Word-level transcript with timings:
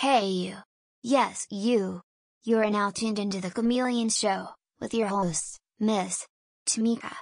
Hey 0.00 0.26
you! 0.26 0.56
Yes, 1.02 1.46
you! 1.50 2.02
You 2.44 2.58
are 2.58 2.68
now 2.68 2.90
tuned 2.90 3.18
into 3.18 3.40
the 3.40 3.50
Chameleon 3.50 4.10
Show, 4.10 4.48
with 4.78 4.92
your 4.92 5.08
host, 5.08 5.58
Miss 5.80 6.26
Tamika. 6.68 7.14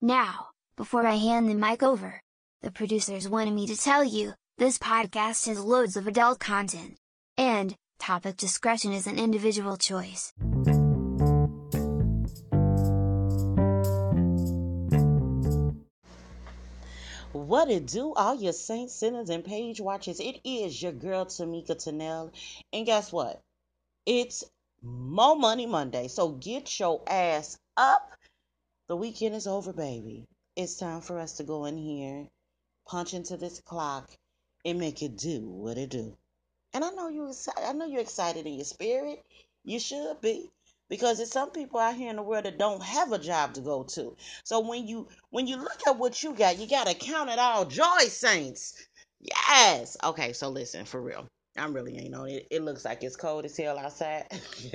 Now, 0.00 0.46
before 0.74 1.06
I 1.06 1.16
hand 1.16 1.50
the 1.50 1.54
mic 1.54 1.82
over, 1.82 2.22
the 2.62 2.70
producers 2.70 3.28
wanted 3.28 3.52
me 3.52 3.66
to 3.66 3.76
tell 3.76 4.02
you, 4.02 4.32
this 4.56 4.78
podcast 4.78 5.46
has 5.46 5.62
loads 5.62 5.94
of 5.94 6.06
adult 6.06 6.40
content. 6.40 6.96
And, 7.36 7.76
topic 7.98 8.38
discretion 8.38 8.94
is 8.94 9.06
an 9.06 9.18
individual 9.18 9.76
choice. 9.76 10.32
What 17.32 17.70
it 17.70 17.86
do, 17.86 18.12
all 18.12 18.34
your 18.34 18.52
saints, 18.52 18.94
sinners, 18.94 19.30
and 19.30 19.42
page 19.42 19.80
watchers? 19.80 20.20
It 20.20 20.40
is 20.44 20.82
your 20.82 20.92
girl 20.92 21.24
Tamika 21.24 21.82
Tennell, 21.82 22.30
and 22.74 22.84
guess 22.84 23.10
what? 23.10 23.40
It's 24.04 24.44
Mo 24.82 25.34
Money 25.34 25.64
Monday, 25.64 26.08
so 26.08 26.28
get 26.28 26.78
your 26.78 27.00
ass 27.06 27.58
up. 27.76 28.12
The 28.88 28.96
weekend 28.96 29.34
is 29.34 29.46
over, 29.46 29.72
baby. 29.72 30.26
It's 30.56 30.76
time 30.76 31.00
for 31.00 31.18
us 31.18 31.38
to 31.38 31.44
go 31.44 31.64
in 31.64 31.78
here, 31.78 32.28
punch 32.86 33.14
into 33.14 33.38
this 33.38 33.60
clock, 33.60 34.10
and 34.66 34.78
make 34.78 35.02
it 35.02 35.16
do 35.16 35.40
what 35.40 35.78
it 35.78 35.88
do. 35.88 36.14
And 36.74 36.84
I 36.84 36.90
know 36.90 37.08
you, 37.08 37.32
I 37.56 37.72
know 37.72 37.86
you're 37.86 38.02
excited 38.02 38.46
in 38.46 38.54
your 38.54 38.66
spirit. 38.66 39.24
You 39.64 39.78
should 39.78 40.20
be 40.20 40.50
because 40.92 41.16
there's 41.16 41.32
some 41.32 41.50
people 41.50 41.80
out 41.80 41.94
here 41.94 42.10
in 42.10 42.16
the 42.16 42.22
world 42.22 42.44
that 42.44 42.58
don't 42.58 42.82
have 42.82 43.12
a 43.12 43.18
job 43.18 43.54
to 43.54 43.62
go 43.62 43.82
to. 43.82 44.14
So 44.44 44.60
when 44.60 44.86
you 44.86 45.08
when 45.30 45.46
you 45.46 45.56
look 45.56 45.80
at 45.86 45.98
what 45.98 46.22
you 46.22 46.34
got, 46.34 46.58
you 46.58 46.68
gotta 46.68 46.92
count 46.92 47.30
it 47.30 47.38
all 47.38 47.64
joy, 47.64 48.00
saints. 48.08 48.74
Yes. 49.18 49.96
Okay, 50.04 50.34
so 50.34 50.50
listen, 50.50 50.84
for 50.84 51.00
real. 51.00 51.26
I'm 51.56 51.72
really 51.72 51.96
ain't 51.96 52.14
on 52.14 52.28
it. 52.28 52.46
It 52.50 52.60
looks 52.60 52.84
like 52.84 53.02
it's 53.02 53.16
cold 53.16 53.46
as 53.46 53.56
hell 53.56 53.78
outside. 53.78 54.26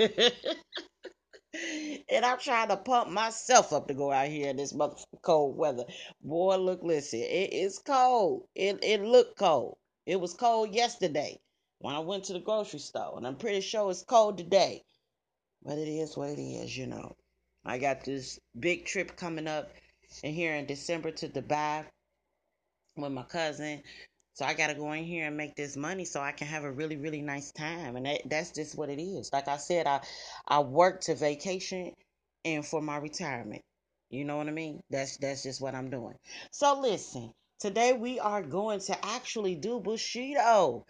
and 2.09 2.25
I'm 2.25 2.39
trying 2.39 2.69
to 2.69 2.77
pump 2.77 3.11
myself 3.11 3.71
up 3.71 3.87
to 3.87 3.93
go 3.93 4.11
out 4.11 4.29
here 4.29 4.49
in 4.49 4.57
this 4.57 4.73
motherfucking 4.73 5.21
cold 5.21 5.55
weather. 5.55 5.85
Boy, 6.23 6.57
look, 6.57 6.81
listen, 6.81 7.19
it 7.19 7.53
is 7.53 7.77
cold. 7.77 8.47
It 8.55 8.79
it 8.81 9.03
looked 9.03 9.37
cold. 9.37 9.77
It 10.07 10.19
was 10.19 10.33
cold 10.33 10.73
yesterday 10.73 11.39
when 11.77 11.93
I 11.93 11.99
went 11.99 12.23
to 12.23 12.33
the 12.33 12.39
grocery 12.39 12.79
store, 12.79 13.17
and 13.17 13.27
I'm 13.27 13.35
pretty 13.35 13.61
sure 13.61 13.91
it's 13.91 14.01
cold 14.01 14.39
today. 14.39 14.83
But 15.63 15.77
it 15.77 15.87
is 15.87 16.15
what 16.15 16.29
it 16.29 16.41
is, 16.41 16.77
you 16.77 16.87
know. 16.87 17.15
I 17.65 17.77
got 17.77 18.03
this 18.03 18.39
big 18.57 18.85
trip 18.85 19.17
coming 19.17 19.47
up 19.47 19.71
in 20.23 20.33
here 20.33 20.55
in 20.55 20.65
December 20.65 21.11
to 21.11 21.27
Dubai 21.27 21.85
with 22.95 23.11
my 23.11 23.23
cousin. 23.23 23.83
So 24.33 24.45
I 24.45 24.53
gotta 24.53 24.75
go 24.75 24.91
in 24.91 25.03
here 25.03 25.27
and 25.27 25.35
make 25.35 25.55
this 25.55 25.75
money 25.75 26.05
so 26.05 26.21
I 26.21 26.31
can 26.31 26.47
have 26.47 26.63
a 26.63 26.71
really, 26.71 26.95
really 26.95 27.21
nice 27.21 27.51
time. 27.51 27.95
And 27.95 28.05
that, 28.05 28.21
that's 28.29 28.51
just 28.51 28.77
what 28.77 28.89
it 28.89 29.01
is. 29.01 29.31
Like 29.33 29.47
I 29.47 29.57
said, 29.57 29.87
I 29.87 30.01
I 30.47 30.59
work 30.59 31.01
to 31.01 31.15
vacation 31.15 31.93
and 32.45 32.65
for 32.65 32.81
my 32.81 32.97
retirement. 32.97 33.63
You 34.09 34.23
know 34.25 34.37
what 34.37 34.47
I 34.47 34.51
mean? 34.51 34.81
That's 34.89 35.17
that's 35.17 35.43
just 35.43 35.59
what 35.59 35.75
I'm 35.75 35.89
doing. 35.89 36.15
So 36.51 36.79
listen, 36.79 37.33
today 37.59 37.93
we 37.93 38.19
are 38.19 38.43
going 38.43 38.79
to 38.81 39.05
actually 39.05 39.55
do 39.55 39.79
Bushido 39.79 40.85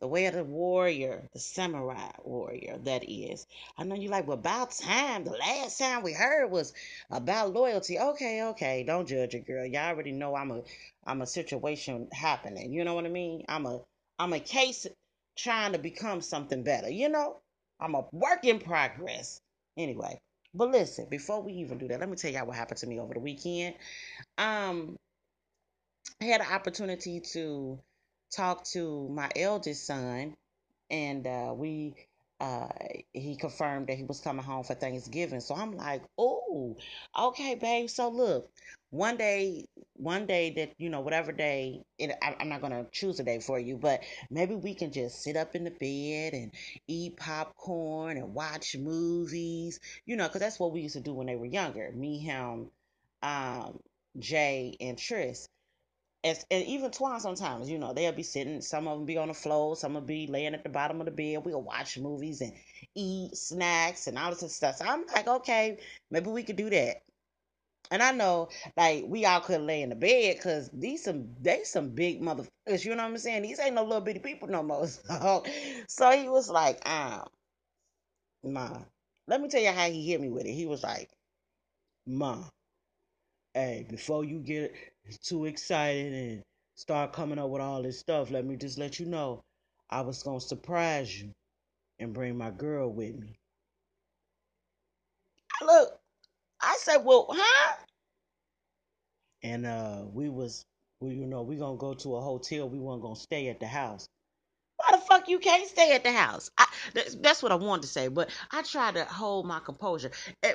the 0.00 0.08
way 0.08 0.26
of 0.26 0.34
the 0.34 0.44
warrior, 0.44 1.28
the 1.32 1.38
samurai 1.38 2.10
warrior, 2.24 2.78
that 2.84 3.04
is. 3.08 3.46
I 3.78 3.84
know 3.84 3.94
you're 3.94 4.10
like, 4.10 4.26
well, 4.26 4.38
about 4.38 4.72
time. 4.72 5.24
The 5.24 5.32
last 5.32 5.78
time 5.78 6.02
we 6.02 6.12
heard 6.12 6.50
was 6.50 6.72
about 7.10 7.52
loyalty. 7.54 7.98
Okay, 7.98 8.42
okay, 8.44 8.84
don't 8.84 9.08
judge 9.08 9.34
a 9.34 9.40
girl. 9.40 9.66
Y'all 9.66 9.88
already 9.88 10.12
know 10.12 10.36
I'm 10.36 10.50
a 10.50 10.62
I'm 11.06 11.22
a 11.22 11.26
situation 11.26 12.08
happening. 12.12 12.72
You 12.72 12.84
know 12.84 12.94
what 12.94 13.06
I 13.06 13.08
mean? 13.08 13.44
I'm 13.48 13.66
a 13.66 13.80
I'm 14.18 14.32
a 14.32 14.40
case 14.40 14.86
trying 15.36 15.72
to 15.72 15.78
become 15.78 16.20
something 16.20 16.62
better, 16.62 16.90
you 16.90 17.08
know? 17.08 17.40
I'm 17.80 17.94
a 17.94 18.04
work 18.12 18.44
in 18.44 18.58
progress. 18.58 19.40
Anyway, 19.76 20.18
but 20.54 20.70
listen, 20.70 21.06
before 21.10 21.42
we 21.42 21.52
even 21.54 21.78
do 21.78 21.88
that, 21.88 22.00
let 22.00 22.08
me 22.08 22.16
tell 22.16 22.30
y'all 22.30 22.46
what 22.46 22.56
happened 22.56 22.78
to 22.78 22.86
me 22.86 22.98
over 23.00 23.14
the 23.14 23.20
weekend. 23.20 23.74
Um 24.38 24.96
I 26.20 26.26
had 26.26 26.40
an 26.42 26.52
opportunity 26.52 27.20
to 27.32 27.80
talked 28.30 28.70
to 28.72 29.08
my 29.08 29.30
eldest 29.36 29.86
son, 29.86 30.36
and 30.90 31.26
uh, 31.26 31.52
we 31.56 31.94
uh, 32.40 32.68
he 33.12 33.36
confirmed 33.36 33.86
that 33.88 33.96
he 33.96 34.04
was 34.04 34.20
coming 34.20 34.44
home 34.44 34.62
for 34.64 34.74
Thanksgiving. 34.74 35.40
So 35.40 35.54
I'm 35.54 35.76
like, 35.76 36.02
oh, 36.18 36.76
okay, 37.18 37.54
babe. 37.54 37.88
So 37.88 38.10
look, 38.10 38.50
one 38.90 39.16
day, 39.16 39.66
one 39.94 40.26
day 40.26 40.50
that 40.56 40.72
you 40.78 40.90
know, 40.90 41.00
whatever 41.00 41.32
day, 41.32 41.82
it, 41.98 42.12
I, 42.22 42.36
I'm 42.38 42.48
not 42.50 42.60
gonna 42.60 42.86
choose 42.92 43.18
a 43.20 43.24
day 43.24 43.40
for 43.40 43.58
you, 43.58 43.76
but 43.78 44.02
maybe 44.30 44.54
we 44.54 44.74
can 44.74 44.92
just 44.92 45.22
sit 45.22 45.36
up 45.36 45.54
in 45.56 45.64
the 45.64 45.70
bed 45.70 46.34
and 46.34 46.52
eat 46.86 47.16
popcorn 47.16 48.18
and 48.18 48.34
watch 48.34 48.76
movies, 48.76 49.80
you 50.04 50.16
know, 50.16 50.26
because 50.26 50.40
that's 50.40 50.60
what 50.60 50.72
we 50.72 50.82
used 50.82 50.94
to 50.96 51.00
do 51.00 51.14
when 51.14 51.26
they 51.26 51.36
were 51.36 51.46
younger. 51.46 51.90
Me, 51.92 52.18
him, 52.18 52.70
um, 53.22 53.78
Jay, 54.18 54.76
and 54.80 54.98
Tris 54.98 55.48
and, 56.26 56.44
and 56.50 56.64
even 56.66 56.90
Twan 56.90 57.20
sometimes, 57.20 57.70
you 57.70 57.78
know, 57.78 57.92
they'll 57.94 58.12
be 58.12 58.24
sitting, 58.24 58.60
some 58.60 58.88
of 58.88 58.98
them 58.98 59.06
be 59.06 59.16
on 59.16 59.28
the 59.28 59.34
floor, 59.34 59.76
some 59.76 59.94
will 59.94 60.00
be 60.00 60.26
laying 60.26 60.54
at 60.54 60.64
the 60.64 60.68
bottom 60.68 61.00
of 61.00 61.06
the 61.06 61.12
bed. 61.12 61.44
We'll 61.44 61.62
watch 61.62 61.98
movies 61.98 62.40
and 62.40 62.52
eat 62.96 63.36
snacks 63.36 64.08
and 64.08 64.18
all 64.18 64.34
this 64.34 64.54
stuff. 64.54 64.76
So 64.76 64.86
I'm 64.86 65.06
like, 65.14 65.28
okay, 65.28 65.78
maybe 66.10 66.30
we 66.30 66.42
could 66.42 66.56
do 66.56 66.68
that. 66.70 66.96
And 67.92 68.02
I 68.02 68.10
know, 68.12 68.48
like, 68.76 69.04
we 69.06 69.24
all 69.26 69.40
could 69.40 69.60
lay 69.60 69.82
in 69.82 69.90
the 69.90 69.94
bed 69.96 70.36
because 70.36 70.70
these 70.72 71.04
some 71.04 71.28
they 71.40 71.62
some 71.62 71.90
big 71.90 72.20
motherfuckers. 72.20 72.84
You 72.84 72.90
know 72.96 73.04
what 73.04 73.10
I'm 73.10 73.18
saying? 73.18 73.42
These 73.42 73.60
ain't 73.60 73.76
no 73.76 73.84
little 73.84 74.00
bitty 74.00 74.20
people 74.20 74.48
no 74.48 74.62
more. 74.64 74.88
So, 75.08 75.44
so 75.88 76.10
he 76.10 76.28
was 76.28 76.50
like, 76.50 76.86
um, 76.88 77.28
ma, 78.44 78.78
let 79.28 79.40
me 79.40 79.48
tell 79.48 79.62
you 79.62 79.70
how 79.72 79.88
he 79.88 80.06
hit 80.10 80.20
me 80.20 80.30
with 80.30 80.46
it. 80.46 80.52
He 80.54 80.66
was 80.66 80.82
like, 80.82 81.10
ma, 82.06 82.44
hey, 83.54 83.86
before 83.88 84.24
you 84.24 84.40
get 84.40 84.74
too 85.22 85.44
excited 85.46 86.12
and 86.12 86.42
start 86.74 87.12
coming 87.12 87.38
up 87.38 87.50
with 87.50 87.62
all 87.62 87.82
this 87.82 87.98
stuff, 87.98 88.30
let 88.30 88.44
me 88.44 88.56
just 88.56 88.78
let 88.78 88.98
you 88.98 89.06
know 89.06 89.42
I 89.90 90.00
was 90.00 90.22
going 90.22 90.40
to 90.40 90.46
surprise 90.46 91.20
you 91.20 91.32
and 91.98 92.12
bring 92.12 92.36
my 92.36 92.50
girl 92.50 92.92
with 92.92 93.14
me. 93.14 93.38
Look, 95.62 95.98
I 96.60 96.76
said, 96.78 96.98
well, 97.04 97.26
huh? 97.30 97.76
And 99.42 99.66
uh, 99.66 100.02
we 100.12 100.28
was, 100.28 100.64
we, 101.00 101.14
you 101.14 101.26
know, 101.26 101.42
we 101.42 101.56
gonna 101.56 101.76
go 101.76 101.94
to 101.94 102.16
a 102.16 102.20
hotel. 102.20 102.68
We 102.68 102.78
weren't 102.78 103.02
gonna 103.02 103.16
stay 103.16 103.48
at 103.48 103.60
the 103.60 103.66
house. 103.66 104.08
Why 104.78 104.96
the 104.96 104.98
fuck 105.04 105.28
you 105.28 105.38
can't 105.38 105.68
stay 105.68 105.94
at 105.94 106.04
the 106.04 106.12
house? 106.12 106.50
I, 106.58 106.66
that's, 106.94 107.14
that's 107.16 107.42
what 107.42 107.52
I 107.52 107.56
wanted 107.56 107.82
to 107.82 107.88
say, 107.88 108.08
but 108.08 108.30
I 108.50 108.62
tried 108.62 108.94
to 108.94 109.04
hold 109.04 109.46
my 109.46 109.60
composure 109.60 110.10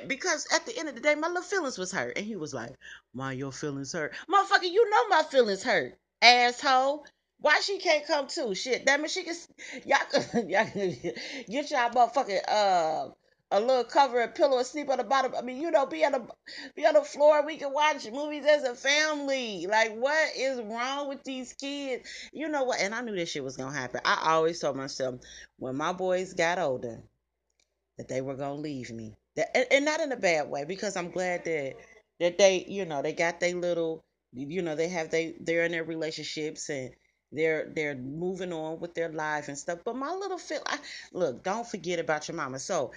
because 0.06 0.46
at 0.54 0.66
the 0.66 0.78
end 0.78 0.88
of 0.88 0.94
the 0.94 1.00
day, 1.00 1.14
my 1.14 1.28
little 1.28 1.42
feelings 1.42 1.78
was 1.78 1.92
hurt, 1.92 2.16
and 2.16 2.24
he 2.26 2.36
was 2.36 2.54
like, 2.54 2.74
"Why 3.12 3.32
your 3.32 3.52
feelings 3.52 3.92
hurt, 3.92 4.14
motherfucker. 4.30 4.70
You 4.70 4.88
know 4.90 5.08
my 5.08 5.22
feelings 5.24 5.62
hurt, 5.62 5.98
asshole." 6.22 7.06
Why 7.40 7.60
she 7.60 7.78
can't 7.78 8.06
come 8.06 8.28
too? 8.28 8.54
Shit, 8.54 8.86
that 8.86 9.00
means 9.00 9.12
she 9.12 9.24
can. 9.24 9.34
Y'all, 9.84 9.98
y'all 10.48 10.66
get 11.48 11.70
y'all 11.70 11.90
motherfucking 11.90 12.40
uh 12.48 13.08
a 13.52 13.60
little 13.60 13.84
cover 13.84 14.20
and 14.20 14.34
pillow 14.34 14.58
and 14.58 14.66
sleep 14.66 14.88
on 14.88 14.98
the 14.98 15.04
bottom. 15.04 15.34
I 15.36 15.42
mean, 15.42 15.60
you 15.60 15.70
know, 15.70 15.86
be 15.86 16.04
on 16.04 16.12
the 16.12 16.26
be 16.74 16.86
on 16.86 16.94
the 16.94 17.02
floor. 17.02 17.44
We 17.46 17.58
can 17.58 17.72
watch 17.72 18.10
movies 18.10 18.44
as 18.46 18.64
a 18.64 18.74
family. 18.74 19.66
Like, 19.68 19.94
what 19.94 20.30
is 20.36 20.60
wrong 20.60 21.08
with 21.08 21.22
these 21.24 21.52
kids? 21.52 22.08
You 22.32 22.48
know 22.48 22.64
what? 22.64 22.80
And 22.80 22.94
I 22.94 23.02
knew 23.02 23.14
this 23.14 23.30
shit 23.30 23.44
was 23.44 23.56
gonna 23.56 23.76
happen. 23.76 24.00
I 24.04 24.32
always 24.32 24.58
told 24.58 24.76
myself 24.76 25.16
when 25.58 25.76
my 25.76 25.92
boys 25.92 26.32
got 26.32 26.58
older 26.58 27.02
that 27.98 28.08
they 28.08 28.22
were 28.22 28.36
gonna 28.36 28.54
leave 28.54 28.90
me. 28.90 29.14
That, 29.36 29.56
and, 29.56 29.66
and 29.70 29.84
not 29.84 30.00
in 30.00 30.12
a 30.12 30.16
bad 30.16 30.48
way, 30.48 30.64
because 30.64 30.96
I'm 30.96 31.10
glad 31.10 31.44
that 31.44 31.74
that 32.20 32.38
they, 32.38 32.64
you 32.66 32.84
know, 32.84 33.02
they 33.02 33.12
got 33.12 33.40
their 33.40 33.54
little, 33.54 34.02
you 34.32 34.62
know, 34.62 34.76
they 34.76 34.88
have 34.88 35.10
they 35.10 35.36
they're 35.40 35.64
in 35.64 35.72
their 35.72 35.84
relationships 35.84 36.68
and 36.70 36.90
they're 37.32 37.70
they're 37.74 37.96
moving 37.96 38.52
on 38.52 38.80
with 38.80 38.94
their 38.94 39.10
life 39.10 39.48
and 39.48 39.58
stuff. 39.58 39.80
But 39.84 39.96
my 39.96 40.12
little 40.12 40.38
feel, 40.38 40.62
I, 40.66 40.78
look, 41.12 41.42
don't 41.42 41.66
forget 41.66 41.98
about 41.98 42.28
your 42.28 42.36
mama. 42.36 42.58
So 42.58 42.92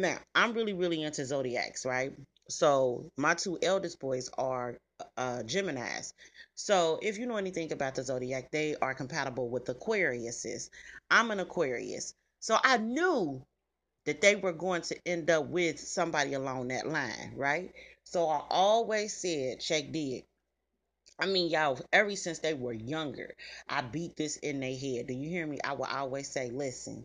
now 0.00 0.18
I'm 0.34 0.52
really 0.52 0.72
really 0.72 1.02
into 1.02 1.24
zodiacs, 1.24 1.84
right? 1.84 2.12
So 2.48 3.10
my 3.16 3.34
two 3.34 3.58
eldest 3.62 4.00
boys 4.00 4.30
are 4.38 4.78
uh, 5.16 5.42
Gemini's. 5.44 6.14
So 6.54 6.98
if 7.02 7.18
you 7.18 7.26
know 7.26 7.36
anything 7.36 7.72
about 7.72 7.94
the 7.94 8.02
zodiac, 8.02 8.50
they 8.50 8.74
are 8.80 8.94
compatible 8.94 9.48
with 9.48 9.66
Aquariuses. 9.66 10.70
I'm 11.10 11.30
an 11.30 11.40
Aquarius, 11.40 12.14
so 12.40 12.56
I 12.62 12.78
knew 12.78 13.42
that 14.06 14.20
they 14.22 14.36
were 14.36 14.52
going 14.52 14.82
to 14.82 14.96
end 15.06 15.28
up 15.30 15.46
with 15.48 15.78
somebody 15.78 16.32
along 16.34 16.68
that 16.68 16.88
line, 16.88 17.34
right? 17.36 17.72
So 18.04 18.26
I 18.26 18.42
always 18.48 19.14
said, 19.14 19.60
check 19.60 19.92
did. 19.92 20.22
I 21.18 21.26
mean, 21.26 21.50
y'all, 21.50 21.78
ever 21.92 22.14
since 22.16 22.38
they 22.38 22.54
were 22.54 22.72
younger, 22.72 23.34
I 23.68 23.82
beat 23.82 24.16
this 24.16 24.36
in 24.38 24.60
their 24.60 24.74
head. 24.74 25.08
Do 25.08 25.14
you 25.14 25.28
hear 25.28 25.46
me? 25.46 25.58
I 25.62 25.74
will 25.74 25.84
always 25.84 26.30
say, 26.30 26.50
listen, 26.50 27.04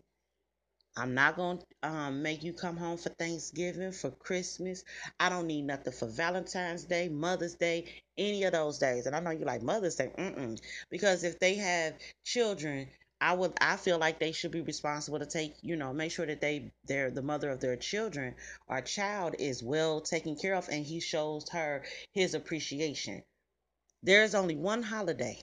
I'm 0.96 1.14
not 1.14 1.36
going 1.36 1.58
to 1.58 1.88
um, 1.88 2.22
make 2.22 2.42
you 2.44 2.52
come 2.52 2.76
home 2.76 2.98
for 2.98 3.10
Thanksgiving, 3.10 3.92
for 3.92 4.10
Christmas. 4.10 4.84
I 5.20 5.28
don't 5.28 5.46
need 5.46 5.62
nothing 5.62 5.92
for 5.92 6.06
Valentine's 6.06 6.84
Day, 6.84 7.08
Mother's 7.08 7.54
Day, 7.54 7.86
any 8.16 8.44
of 8.44 8.52
those 8.52 8.78
days. 8.78 9.06
And 9.06 9.16
I 9.16 9.20
know 9.20 9.30
you 9.30 9.44
like 9.44 9.62
Mother's 9.62 9.96
Day, 9.96 10.10
mm-mm. 10.16 10.60
because 10.90 11.24
if 11.24 11.38
they 11.40 11.56
have 11.56 11.94
children, 12.24 12.88
I 13.20 13.32
would 13.32 13.54
I 13.60 13.76
feel 13.76 13.98
like 13.98 14.18
they 14.18 14.32
should 14.32 14.50
be 14.50 14.60
responsible 14.60 15.18
to 15.18 15.26
take, 15.26 15.54
you 15.62 15.76
know, 15.76 15.92
make 15.92 16.12
sure 16.12 16.26
that 16.26 16.40
they 16.40 16.70
they're 16.86 17.10
the 17.10 17.22
mother 17.22 17.50
of 17.50 17.60
their 17.60 17.76
children 17.76 18.34
our 18.68 18.82
child 18.82 19.36
is 19.38 19.62
well 19.62 20.00
taken 20.00 20.36
care 20.36 20.54
of 20.54 20.68
and 20.68 20.84
he 20.84 21.00
shows 21.00 21.48
her 21.50 21.84
his 22.12 22.34
appreciation. 22.34 23.22
There's 24.02 24.34
only 24.34 24.56
one 24.56 24.82
holiday 24.82 25.40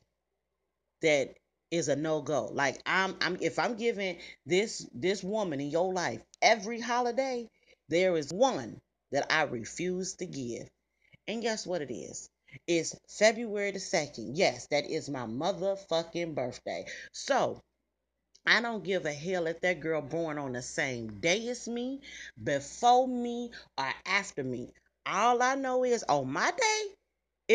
that 1.01 1.35
is 1.71 1.87
a 1.87 1.95
no-go. 1.95 2.49
Like 2.51 2.81
I'm 2.85 3.15
I'm 3.21 3.37
if 3.41 3.57
I'm 3.57 3.75
giving 3.75 4.17
this 4.45 4.87
this 4.93 5.23
woman 5.23 5.61
in 5.61 5.69
your 5.71 5.93
life 5.93 6.21
every 6.41 6.79
holiday, 6.79 7.49
there 7.89 8.15
is 8.17 8.31
one 8.31 8.79
that 9.11 9.31
I 9.33 9.43
refuse 9.43 10.15
to 10.15 10.25
give. 10.25 10.69
And 11.27 11.41
guess 11.41 11.65
what 11.65 11.81
it 11.81 11.93
is? 11.93 12.29
It's 12.67 12.95
February 13.07 13.71
the 13.71 13.79
2nd. 13.79 14.31
Yes, 14.35 14.67
that 14.71 14.85
is 14.89 15.09
my 15.09 15.25
motherfucking 15.25 16.35
birthday. 16.35 16.85
So 17.13 17.61
I 18.45 18.61
don't 18.61 18.83
give 18.83 19.05
a 19.05 19.13
hell 19.13 19.47
if 19.47 19.61
that 19.61 19.79
girl 19.79 20.01
born 20.01 20.37
on 20.37 20.53
the 20.53 20.61
same 20.61 21.19
day 21.19 21.47
as 21.49 21.67
me, 21.67 22.01
before 22.43 23.07
me, 23.07 23.51
or 23.77 23.93
after 24.05 24.43
me. 24.43 24.73
All 25.05 25.41
I 25.41 25.55
know 25.55 25.83
is 25.83 26.03
on 26.09 26.31
my 26.31 26.51
day, 26.51 26.95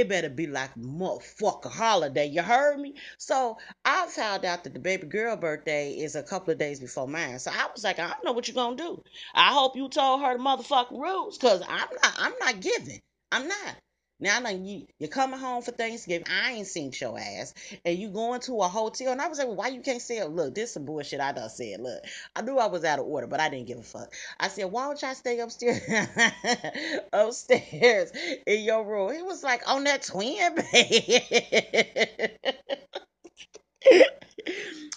it 0.00 0.08
better 0.08 0.28
be 0.28 0.46
like 0.46 0.74
motherfucker 0.74 1.70
holiday. 1.70 2.26
You 2.26 2.42
heard 2.42 2.78
me? 2.78 2.94
So 3.18 3.56
I 3.84 4.06
found 4.08 4.44
out 4.44 4.64
that 4.64 4.74
the 4.74 4.80
baby 4.80 5.06
girl 5.06 5.36
birthday 5.36 5.92
is 5.92 6.14
a 6.16 6.22
couple 6.22 6.52
of 6.52 6.58
days 6.58 6.80
before 6.80 7.08
mine. 7.08 7.38
So 7.38 7.50
I 7.50 7.68
was 7.74 7.84
like, 7.84 7.98
I 7.98 8.08
don't 8.08 8.24
know 8.24 8.32
what 8.32 8.46
you're 8.48 8.54
gonna 8.54 8.76
do. 8.76 9.02
I 9.34 9.52
hope 9.52 9.76
you 9.76 9.88
told 9.88 10.20
her 10.22 10.36
the 10.36 10.42
motherfucking 10.42 10.98
rules, 11.00 11.38
cause 11.38 11.62
I'm 11.68 11.88
not 12.02 12.14
I'm 12.18 12.34
not 12.40 12.60
giving. 12.60 13.00
I'm 13.32 13.48
not. 13.48 13.76
Now, 14.18 14.38
now 14.40 14.48
you, 14.48 14.86
you're 14.98 15.10
coming 15.10 15.38
home 15.38 15.62
for 15.62 15.72
Thanksgiving. 15.72 16.26
I 16.30 16.52
ain't 16.52 16.66
seen 16.66 16.90
your 16.98 17.18
ass. 17.18 17.52
And 17.84 17.98
you 17.98 18.08
going 18.08 18.40
to 18.42 18.60
a 18.60 18.68
hotel. 18.68 19.12
And 19.12 19.20
I 19.20 19.28
was 19.28 19.38
like, 19.38 19.46
well, 19.46 19.56
why 19.56 19.68
you 19.68 19.82
can't 19.82 20.00
say? 20.00 20.24
Look, 20.24 20.54
this 20.54 20.70
is 20.70 20.74
some 20.74 20.86
bullshit 20.86 21.20
I 21.20 21.32
done 21.32 21.50
said. 21.50 21.80
Look, 21.80 22.02
I 22.34 22.40
knew 22.40 22.56
I 22.58 22.66
was 22.66 22.84
out 22.84 22.98
of 22.98 23.04
order, 23.06 23.26
but 23.26 23.40
I 23.40 23.50
didn't 23.50 23.66
give 23.66 23.78
a 23.78 23.82
fuck. 23.82 24.14
I 24.40 24.48
said, 24.48 24.64
why 24.72 24.86
don't 24.86 25.02
y'all 25.02 25.14
stay 25.14 25.38
upstairs 25.38 25.82
upstairs 27.12 28.12
in 28.46 28.62
your 28.62 28.86
room? 28.86 29.14
He 29.14 29.22
was 29.22 29.42
like, 29.42 29.68
on 29.68 29.84
that 29.84 30.02
twin 30.02 30.54
bed. 30.54 30.64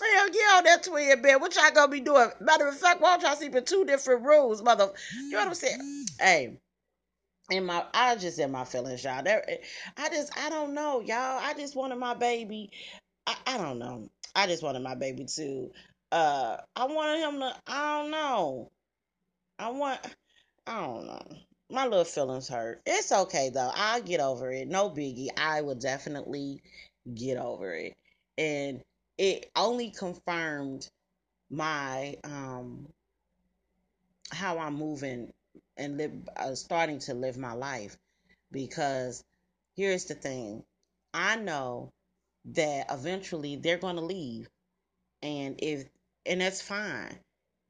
Hell 0.01 0.29
yeah, 0.33 0.57
on 0.57 0.63
that 0.63 0.83
twin 0.83 1.21
bed. 1.21 1.41
What 1.41 1.55
y'all 1.55 1.71
gonna 1.71 1.91
be 1.91 1.99
doing? 1.99 2.29
Matter 2.39 2.67
of 2.67 2.77
fact, 2.77 3.01
why 3.01 3.17
don't 3.17 3.23
y'all 3.23 3.35
sleep 3.35 3.55
in 3.55 3.65
two 3.65 3.83
different 3.83 4.23
rooms, 4.23 4.63
mother? 4.63 4.91
You 5.13 5.31
know 5.31 5.39
what 5.39 5.47
I'm 5.49 5.53
saying? 5.55 5.79
Mm-hmm. 5.79 6.25
Hey 6.25 6.57
in 7.51 7.65
my 7.65 7.85
I 7.93 8.15
just 8.15 8.39
in 8.39 8.51
my 8.51 8.65
feelings, 8.65 9.03
y'all. 9.03 9.23
There, 9.23 9.43
I 9.97 10.09
just 10.09 10.37
I 10.37 10.49
don't 10.49 10.73
know, 10.73 11.01
y'all. 11.01 11.39
I 11.41 11.53
just 11.57 11.75
wanted 11.75 11.97
my 11.97 12.13
baby. 12.13 12.71
I, 13.27 13.35
I 13.47 13.57
don't 13.57 13.79
know. 13.79 14.09
I 14.35 14.47
just 14.47 14.63
wanted 14.63 14.81
my 14.81 14.95
baby 14.95 15.25
to. 15.35 15.71
Uh, 16.11 16.57
I 16.75 16.85
wanted 16.85 17.19
him 17.21 17.39
to. 17.39 17.55
I 17.67 18.01
don't 18.01 18.11
know. 18.11 18.71
I 19.59 19.69
want. 19.71 19.99
I 20.67 20.81
don't 20.81 21.07
know. 21.07 21.21
My 21.69 21.85
little 21.85 22.05
feelings 22.05 22.47
hurt. 22.49 22.81
It's 22.85 23.11
okay 23.11 23.49
though. 23.49 23.71
I'll 23.73 24.01
get 24.01 24.19
over 24.21 24.51
it. 24.51 24.67
No 24.67 24.89
biggie. 24.89 25.29
I 25.37 25.61
will 25.61 25.75
definitely 25.75 26.61
get 27.15 27.37
over 27.37 27.73
it. 27.73 27.95
And 28.37 28.81
it 29.17 29.49
only 29.55 29.91
confirmed 29.91 30.89
my 31.51 32.15
um 32.23 32.87
how 34.31 34.57
I'm 34.59 34.75
moving 34.75 35.31
and 35.79 35.97
live 35.97 36.13
uh, 36.37 36.55
starting 36.55 36.99
to 36.99 37.13
live 37.15 37.37
my 37.37 37.53
life. 37.53 37.97
Because 38.51 39.23
here's 39.75 40.05
the 40.05 40.15
thing. 40.15 40.63
I 41.13 41.37
know 41.37 41.91
that 42.45 42.87
eventually 42.91 43.55
they're 43.57 43.77
going 43.77 43.97
to 43.97 44.03
leave. 44.03 44.49
And 45.21 45.55
if 45.59 45.85
and 46.25 46.41
that's 46.41 46.61
fine. 46.61 47.17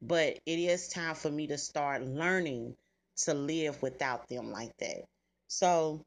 But 0.02 0.38
it 0.46 0.58
is 0.58 0.88
time 0.88 1.14
for 1.14 1.30
me 1.30 1.48
to 1.48 1.58
start 1.58 2.02
learning 2.04 2.76
to 3.24 3.34
live 3.34 3.82
without 3.82 4.28
them 4.28 4.50
like 4.50 4.76
that. 4.78 5.04
So 5.48 6.04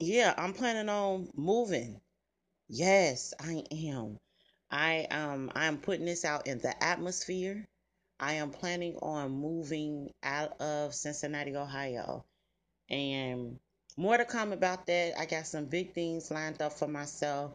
yeah 0.00 0.34
i'm 0.36 0.52
planning 0.52 0.88
on 0.88 1.28
moving. 1.36 2.00
Yes 2.68 3.34
i 3.40 3.64
am. 3.72 4.18
I 4.70 5.06
um 5.10 5.52
i'm 5.54 5.78
putting 5.78 6.06
this 6.06 6.24
out 6.24 6.46
in 6.46 6.58
the 6.58 6.84
atmosphere 6.84 7.66
I 8.20 8.34
am 8.34 8.50
planning 8.50 8.96
on 9.02 9.32
moving 9.32 10.12
out 10.22 10.60
of 10.60 10.94
Cincinnati, 10.94 11.56
Ohio. 11.56 12.24
And 12.90 13.58
more 13.96 14.16
to 14.16 14.24
come 14.24 14.52
about 14.52 14.86
that. 14.86 15.18
I 15.18 15.26
got 15.26 15.46
some 15.46 15.66
big 15.66 15.94
things 15.94 16.30
lined 16.30 16.62
up 16.62 16.72
for 16.74 16.88
myself, 16.88 17.54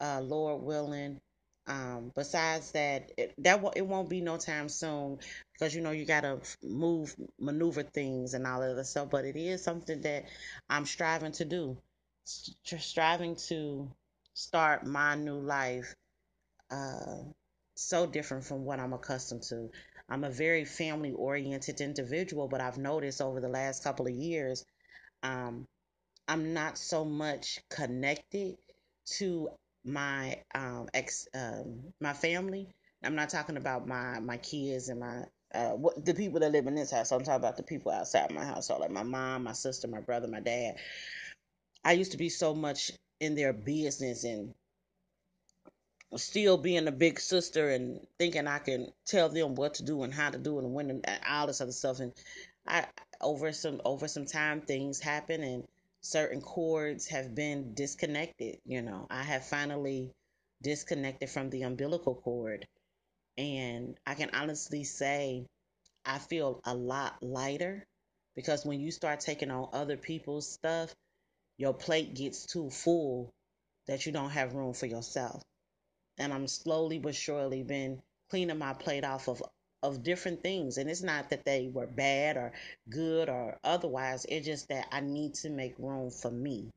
uh, 0.00 0.20
Lord 0.20 0.62
willing. 0.62 1.20
Um, 1.66 2.12
besides 2.14 2.72
that, 2.72 3.12
it, 3.18 3.34
that 3.38 3.62
it 3.76 3.86
won't 3.86 4.08
be 4.08 4.22
no 4.22 4.38
time 4.38 4.70
soon 4.70 5.18
because 5.52 5.74
you 5.74 5.82
know 5.82 5.90
you 5.90 6.06
gotta 6.06 6.40
move, 6.62 7.14
maneuver 7.38 7.82
things 7.82 8.32
and 8.32 8.46
all 8.46 8.62
of 8.62 8.74
that 8.76 8.84
stuff. 8.86 9.10
But 9.10 9.26
it 9.26 9.36
is 9.36 9.62
something 9.62 10.00
that 10.02 10.24
I'm 10.70 10.86
striving 10.86 11.32
to 11.32 11.44
do, 11.44 11.76
striving 12.24 13.36
to 13.48 13.90
start 14.32 14.86
my 14.86 15.14
new 15.14 15.40
life. 15.40 15.94
Uh, 16.70 17.18
so 17.74 18.06
different 18.06 18.44
from 18.44 18.64
what 18.64 18.80
I'm 18.80 18.92
accustomed 18.92 19.42
to. 19.44 19.70
I'm 20.08 20.24
a 20.24 20.30
very 20.30 20.64
family 20.64 21.12
oriented 21.12 21.80
individual, 21.80 22.48
but 22.48 22.60
I've 22.60 22.78
noticed 22.78 23.20
over 23.20 23.40
the 23.40 23.48
last 23.48 23.84
couple 23.84 24.06
of 24.06 24.14
years, 24.14 24.64
um, 25.22 25.66
I'm 26.28 26.54
not 26.54 26.78
so 26.78 27.04
much 27.04 27.60
connected 27.70 28.56
to 29.18 29.50
my 29.84 30.42
um, 30.54 30.88
ex 30.94 31.26
um, 31.34 31.92
my 32.00 32.12
family. 32.12 32.68
I'm 33.02 33.14
not 33.14 33.30
talking 33.30 33.56
about 33.56 33.86
my 33.86 34.20
my 34.20 34.36
kids 34.38 34.88
and 34.88 35.00
my 35.00 35.24
uh, 35.54 35.70
what 35.70 36.04
the 36.04 36.14
people 36.14 36.40
that 36.40 36.52
live 36.52 36.66
in 36.66 36.74
this 36.74 36.90
house. 36.90 37.12
I'm 37.12 37.20
talking 37.20 37.36
about 37.36 37.56
the 37.56 37.62
people 37.62 37.92
outside 37.92 38.32
my 38.32 38.44
household, 38.44 38.80
like 38.80 38.90
my 38.90 39.02
mom, 39.02 39.44
my 39.44 39.52
sister, 39.52 39.88
my 39.88 40.00
brother, 40.00 40.28
my 40.28 40.40
dad. 40.40 40.76
I 41.84 41.92
used 41.92 42.12
to 42.12 42.18
be 42.18 42.28
so 42.28 42.54
much 42.54 42.92
in 43.20 43.34
their 43.34 43.52
business 43.52 44.24
and 44.24 44.54
still 46.16 46.56
being 46.56 46.88
a 46.88 46.92
big 46.92 47.20
sister 47.20 47.68
and 47.70 48.06
thinking 48.18 48.46
I 48.46 48.58
can 48.58 48.92
tell 49.04 49.28
them 49.28 49.54
what 49.54 49.74
to 49.74 49.84
do 49.84 50.02
and 50.02 50.14
how 50.14 50.30
to 50.30 50.38
do 50.38 50.58
it 50.58 50.64
and 50.64 50.72
when 50.72 50.90
and 50.90 51.06
all 51.28 51.46
this 51.46 51.60
other 51.60 51.72
stuff. 51.72 52.00
And 52.00 52.12
I 52.66 52.86
over 53.20 53.52
some 53.52 53.80
over 53.84 54.08
some 54.08 54.24
time 54.24 54.62
things 54.62 55.00
happen 55.00 55.42
and 55.42 55.64
certain 56.00 56.40
cords 56.40 57.08
have 57.08 57.34
been 57.34 57.74
disconnected. 57.74 58.58
You 58.64 58.82
know, 58.82 59.06
I 59.10 59.22
have 59.22 59.46
finally 59.46 60.10
disconnected 60.62 61.28
from 61.28 61.50
the 61.50 61.62
umbilical 61.62 62.14
cord, 62.14 62.66
and 63.36 63.96
I 64.06 64.14
can 64.14 64.30
honestly 64.32 64.84
say 64.84 65.46
I 66.06 66.18
feel 66.18 66.60
a 66.64 66.74
lot 66.74 67.22
lighter 67.22 67.84
because 68.34 68.64
when 68.64 68.80
you 68.80 68.90
start 68.92 69.20
taking 69.20 69.50
on 69.50 69.68
other 69.72 69.96
people's 69.96 70.50
stuff, 70.50 70.94
your 71.58 71.74
plate 71.74 72.14
gets 72.14 72.46
too 72.46 72.70
full 72.70 73.30
that 73.86 74.06
you 74.06 74.12
don't 74.12 74.30
have 74.30 74.54
room 74.54 74.72
for 74.72 74.86
yourself 74.86 75.42
and 76.18 76.32
I'm 76.32 76.48
slowly 76.48 76.98
but 76.98 77.14
surely 77.14 77.62
been 77.62 78.02
cleaning 78.30 78.58
my 78.58 78.74
plate 78.74 79.04
off 79.04 79.28
of 79.28 79.42
of 79.82 80.02
different 80.02 80.42
things. 80.42 80.76
And 80.78 80.90
it's 80.90 81.02
not 81.02 81.30
that 81.30 81.44
they 81.44 81.68
were 81.72 81.86
bad 81.86 82.36
or 82.36 82.52
good 82.90 83.28
or 83.28 83.58
otherwise. 83.62 84.26
It's 84.28 84.46
just 84.46 84.68
that 84.68 84.88
I 84.90 85.00
need 85.00 85.34
to 85.34 85.50
make 85.50 85.78
room 85.78 86.10
for 86.10 86.30
me. 86.30 86.70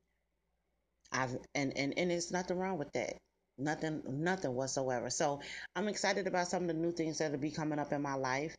I've 1.12 1.38
and 1.55 1.75
and 1.77 1.98
and 1.98 2.12
it's 2.12 2.31
nothing 2.31 2.57
wrong 2.57 2.77
with 2.77 2.91
that. 2.93 3.17
Nothing 3.57 4.01
nothing 4.07 4.53
whatsoever. 4.55 5.10
So 5.10 5.41
I'm 5.75 5.88
excited 5.88 6.27
about 6.27 6.48
some 6.48 6.63
of 6.63 6.67
the 6.67 6.74
new 6.74 6.91
things 6.91 7.17
that'll 7.17 7.38
be 7.38 7.51
coming 7.51 7.79
up 7.79 7.91
in 7.91 8.01
my 8.01 8.15
life. 8.15 8.55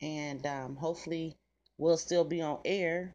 And 0.00 0.46
um, 0.46 0.76
hopefully 0.76 1.36
we'll 1.78 1.96
still 1.96 2.24
be 2.24 2.42
on 2.42 2.60
air 2.64 3.14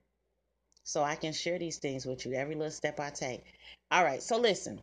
so 0.84 1.04
I 1.04 1.16
can 1.16 1.34
share 1.34 1.60
these 1.60 1.78
things 1.78 2.06
with 2.06 2.26
you 2.26 2.34
every 2.34 2.56
little 2.56 2.72
step 2.72 3.00
I 3.00 3.10
take. 3.12 3.44
All 3.92 4.04
right 4.04 4.22
so 4.24 4.38
listen 4.38 4.82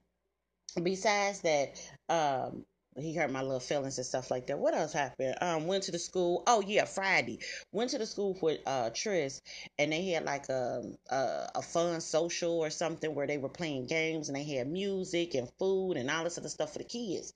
besides 0.82 1.40
that, 1.42 1.80
um, 2.08 2.64
he 2.96 3.14
hurt 3.14 3.30
my 3.30 3.42
little 3.42 3.60
feelings 3.60 3.98
and 3.98 4.06
stuff 4.06 4.30
like 4.30 4.48
that. 4.48 4.58
What 4.58 4.74
else 4.74 4.92
happened? 4.92 5.36
Um, 5.40 5.66
went 5.66 5.84
to 5.84 5.92
the 5.92 5.98
school. 5.98 6.42
Oh 6.46 6.60
yeah, 6.60 6.84
Friday. 6.84 7.38
Went 7.72 7.90
to 7.90 7.98
the 7.98 8.06
school 8.06 8.36
with 8.42 8.60
uh 8.66 8.90
Tris, 8.90 9.40
and 9.78 9.92
they 9.92 10.06
had 10.08 10.24
like 10.24 10.48
a, 10.48 10.82
a 11.08 11.50
a 11.56 11.62
fun 11.62 12.00
social 12.00 12.58
or 12.58 12.68
something 12.68 13.14
where 13.14 13.26
they 13.26 13.38
were 13.38 13.48
playing 13.48 13.86
games 13.86 14.28
and 14.28 14.36
they 14.36 14.44
had 14.44 14.68
music 14.68 15.34
and 15.34 15.48
food 15.58 15.92
and 15.96 16.10
all 16.10 16.24
this 16.24 16.38
other 16.38 16.48
stuff 16.48 16.72
for 16.72 16.78
the 16.78 16.84
kids. 16.84 17.32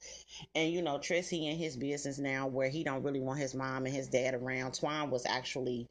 And 0.55 0.73
you 0.73 0.83
know, 0.83 0.99
Tris 0.99 1.29
he 1.29 1.49
in 1.49 1.57
his 1.57 1.76
business 1.76 2.19
now 2.19 2.49
where 2.49 2.69
he 2.69 2.83
don't 2.83 3.05
really 3.05 3.21
want 3.21 3.38
his 3.38 3.55
mom 3.55 3.87
and 3.87 3.95
his 3.95 4.09
dad 4.09 4.35
around. 4.35 4.73
Twan 4.73 5.11
was 5.11 5.25
actually 5.25 5.87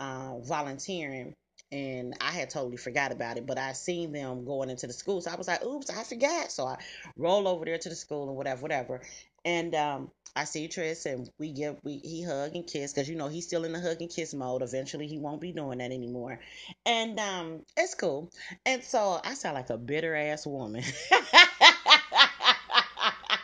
uh, 0.00 0.38
volunteering 0.40 1.34
and 1.72 2.14
I 2.20 2.30
had 2.32 2.50
totally 2.50 2.76
forgot 2.76 3.12
about 3.12 3.36
it. 3.38 3.46
But 3.46 3.58
I 3.58 3.72
seen 3.72 4.12
them 4.12 4.44
going 4.44 4.70
into 4.70 4.86
the 4.86 4.92
school, 4.92 5.20
so 5.20 5.30
I 5.30 5.36
was 5.36 5.48
like, 5.48 5.64
"Oops, 5.64 5.90
I 5.90 6.02
forgot." 6.04 6.52
So 6.52 6.66
I 6.66 6.78
roll 7.16 7.48
over 7.48 7.64
there 7.64 7.78
to 7.78 7.88
the 7.88 7.96
school 7.96 8.28
and 8.28 8.36
whatever, 8.36 8.62
whatever. 8.62 9.02
And 9.44 9.74
um, 9.74 10.10
I 10.34 10.44
see 10.44 10.68
Tris, 10.68 11.06
and 11.06 11.30
we 11.38 11.52
give 11.52 11.76
we 11.84 11.98
he 11.98 12.22
hug 12.22 12.54
and 12.54 12.66
kiss 12.66 12.92
because 12.92 13.08
you 13.08 13.16
know 13.16 13.28
he's 13.28 13.46
still 13.46 13.64
in 13.64 13.72
the 13.72 13.80
hug 13.80 14.00
and 14.00 14.10
kiss 14.10 14.34
mode. 14.34 14.62
Eventually, 14.62 15.06
he 15.06 15.18
won't 15.18 15.40
be 15.40 15.52
doing 15.52 15.78
that 15.78 15.92
anymore, 15.92 16.40
and 16.84 17.18
um, 17.20 17.62
it's 17.76 17.94
cool. 17.94 18.30
And 18.64 18.82
so 18.82 19.20
I 19.24 19.34
sound 19.34 19.54
like 19.54 19.70
a 19.70 19.78
bitter 19.78 20.14
ass 20.16 20.46
woman. 20.46 20.82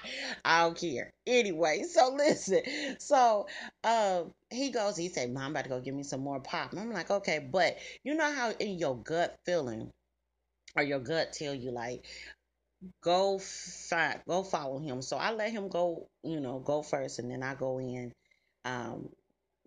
I 0.44 0.62
don't 0.62 0.78
care. 0.78 1.10
Anyway, 1.26 1.82
so 1.90 2.14
listen. 2.14 2.62
So 2.98 3.46
um 3.84 4.32
he 4.50 4.70
goes, 4.70 4.96
he 4.96 5.08
said, 5.08 5.32
Mom, 5.32 5.44
I'm 5.44 5.50
about 5.52 5.64
to 5.64 5.70
go 5.70 5.80
give 5.80 5.94
me 5.94 6.02
some 6.02 6.20
more 6.20 6.40
pop. 6.40 6.72
And 6.72 6.80
I'm 6.80 6.92
like, 6.92 7.10
okay, 7.10 7.38
but 7.38 7.76
you 8.04 8.14
know 8.14 8.30
how 8.32 8.50
in 8.50 8.78
your 8.78 8.96
gut 8.96 9.36
feeling 9.46 9.90
or 10.76 10.82
your 10.82 11.00
gut 11.00 11.32
tell 11.32 11.54
you 11.54 11.70
like 11.70 12.04
go 13.02 13.38
find 13.38 14.20
go 14.28 14.42
follow 14.42 14.78
him. 14.78 15.02
So 15.02 15.16
I 15.16 15.32
let 15.32 15.52
him 15.52 15.68
go, 15.68 16.08
you 16.22 16.40
know, 16.40 16.58
go 16.60 16.82
first 16.82 17.18
and 17.18 17.30
then 17.30 17.42
I 17.42 17.54
go 17.54 17.78
in 17.78 18.12
um 18.64 19.08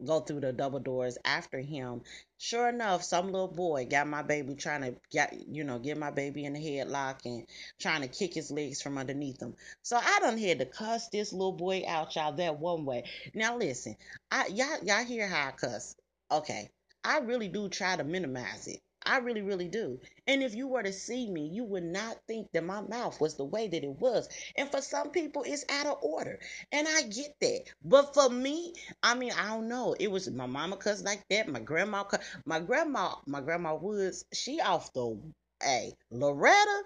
go 0.03 0.19
through 0.19 0.41
the 0.41 0.51
double 0.51 0.79
doors 0.79 1.17
after 1.23 1.59
him. 1.59 2.01
Sure 2.37 2.67
enough, 2.69 3.03
some 3.03 3.31
little 3.31 3.47
boy 3.47 3.85
got 3.89 4.07
my 4.07 4.21
baby 4.21 4.55
trying 4.55 4.81
to 4.81 4.95
get, 5.11 5.47
you 5.47 5.63
know, 5.63 5.79
get 5.79 5.97
my 5.97 6.11
baby 6.11 6.45
in 6.45 6.53
the 6.53 6.59
headlock 6.59 7.25
and 7.25 7.47
trying 7.79 8.01
to 8.01 8.07
kick 8.07 8.33
his 8.33 8.51
legs 8.51 8.81
from 8.81 8.97
underneath 8.97 9.41
him. 9.41 9.55
So 9.83 9.97
I 9.97 10.19
done 10.21 10.37
had 10.37 10.59
to 10.59 10.65
cuss 10.65 11.07
this 11.09 11.31
little 11.31 11.53
boy 11.53 11.83
out, 11.87 12.15
y'all, 12.15 12.33
that 12.33 12.59
one 12.59 12.85
way. 12.85 13.05
Now 13.33 13.57
listen, 13.57 13.95
I 14.31 14.47
y'all 14.47 14.83
y'all 14.83 15.05
hear 15.05 15.27
how 15.27 15.47
I 15.47 15.51
cuss. 15.51 15.95
Okay. 16.31 16.69
I 17.03 17.19
really 17.19 17.47
do 17.47 17.69
try 17.69 17.95
to 17.95 18.03
minimize 18.03 18.67
it. 18.67 18.81
I 19.05 19.17
really, 19.17 19.41
really 19.41 19.67
do. 19.67 19.99
And 20.27 20.43
if 20.43 20.55
you 20.55 20.67
were 20.67 20.83
to 20.83 20.93
see 20.93 21.29
me, 21.29 21.49
you 21.53 21.63
would 21.65 21.83
not 21.83 22.17
think 22.27 22.47
that 22.53 22.63
my 22.63 22.81
mouth 22.81 23.19
was 23.21 23.35
the 23.35 23.45
way 23.45 23.67
that 23.67 23.83
it 23.83 23.99
was. 23.99 24.29
And 24.57 24.69
for 24.71 24.81
some 24.81 25.11
people, 25.11 25.43
it's 25.45 25.65
out 25.69 25.87
of 25.87 25.97
order. 26.01 26.39
And 26.71 26.87
I 26.87 27.03
get 27.03 27.35
that. 27.41 27.65
But 27.83 28.13
for 28.13 28.29
me, 28.29 28.73
I 29.03 29.15
mean, 29.15 29.31
I 29.37 29.49
don't 29.49 29.67
know. 29.67 29.95
It 29.99 30.11
was 30.11 30.29
my 30.31 30.45
mama 30.47 30.77
cuss 30.77 31.03
like 31.03 31.23
that. 31.29 31.47
My 31.49 31.59
grandma. 31.59 32.03
My 32.45 32.59
grandma, 32.59 33.15
my 33.27 33.41
grandma 33.41 33.75
Woods, 33.75 34.25
she 34.33 34.59
off 34.61 34.91
the, 34.93 35.19
hey, 35.61 35.93
Loretta, 36.11 36.83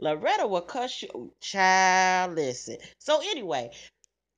Loretta 0.00 0.46
will 0.46 0.62
cuss 0.62 1.02
you. 1.02 1.32
Child, 1.40 2.36
listen. 2.36 2.78
So 2.98 3.20
anyway, 3.22 3.70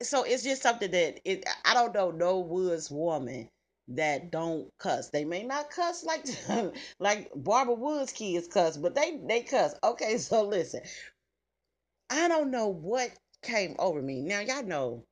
so 0.02 0.24
it's 0.24 0.42
just 0.44 0.62
something 0.62 0.90
that 0.90 1.20
it, 1.24 1.44
I 1.64 1.74
don't 1.74 1.94
know 1.94 2.10
no 2.10 2.40
Woods 2.40 2.90
woman 2.90 3.48
that 3.88 4.30
don't 4.30 4.68
cuss. 4.78 5.10
They 5.10 5.24
may 5.24 5.42
not 5.42 5.70
cuss 5.70 6.04
like 6.04 6.26
like 6.98 7.30
Barbara 7.34 7.74
Woods 7.74 8.12
kids 8.12 8.48
cuss, 8.48 8.76
but 8.76 8.94
they 8.94 9.20
they 9.28 9.42
cuss. 9.42 9.74
Okay, 9.82 10.18
so 10.18 10.42
listen. 10.44 10.82
I 12.08 12.28
don't 12.28 12.50
know 12.50 12.68
what 12.68 13.10
came 13.42 13.76
over 13.78 14.00
me. 14.00 14.22
Now 14.22 14.40
y'all 14.40 14.62
know 14.62 15.04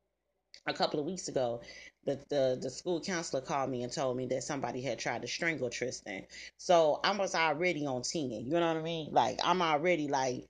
a 0.66 0.73
couple 0.73 1.00
of 1.00 1.07
weeks 1.07 1.28
ago 1.28 1.61
the, 2.07 2.23
the 2.28 2.59
the 2.61 2.71
school 2.71 3.00
counselor 3.00 3.43
called 3.43 3.71
me 3.71 3.83
and 3.83 3.93
told 3.93 4.16
me 4.16 4.26
that 4.26 4.43
somebody 4.43 4.83
had 4.83 4.99
tried 4.99 5.23
to 5.23 5.28
strangle 5.28 5.71
Tristan. 5.71 6.26
So 6.59 7.00
I 7.02 7.16
was 7.16 7.35
already 7.35 7.87
on 7.87 8.02
10. 8.02 8.31
You 8.31 8.45
know 8.50 8.66
what 8.66 8.76
I 8.76 8.83
mean? 8.83 9.12
Like 9.12 9.40
I'm 9.43 9.62
already 9.62 10.09
like 10.09 10.45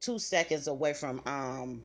two 0.00 0.18
seconds 0.18 0.66
away 0.68 0.94
from 0.94 1.22
um 1.26 1.84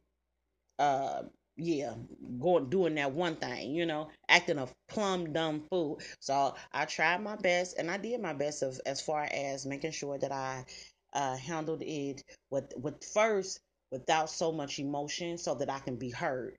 uh 0.79 1.23
yeah, 1.57 1.93
going 2.39 2.69
doing 2.69 2.95
that 2.95 3.11
one 3.13 3.35
thing, 3.35 3.75
you 3.75 3.85
know, 3.85 4.09
acting 4.29 4.57
a 4.57 4.67
plum 4.87 5.33
dumb 5.33 5.63
fool. 5.69 5.99
So 6.19 6.55
I 6.73 6.85
tried 6.85 7.21
my 7.21 7.35
best, 7.35 7.77
and 7.77 7.91
I 7.91 7.97
did 7.97 8.21
my 8.21 8.33
best 8.33 8.63
of 8.63 8.79
as 8.85 9.01
far 9.01 9.23
as 9.31 9.65
making 9.65 9.91
sure 9.91 10.17
that 10.17 10.31
I 10.31 10.65
uh, 11.13 11.35
handled 11.37 11.83
it 11.83 12.23
with 12.49 12.73
with 12.77 13.03
first 13.13 13.59
without 13.91 14.29
so 14.29 14.51
much 14.51 14.79
emotion, 14.79 15.37
so 15.37 15.55
that 15.55 15.69
I 15.69 15.79
can 15.79 15.97
be 15.97 16.09
heard, 16.09 16.57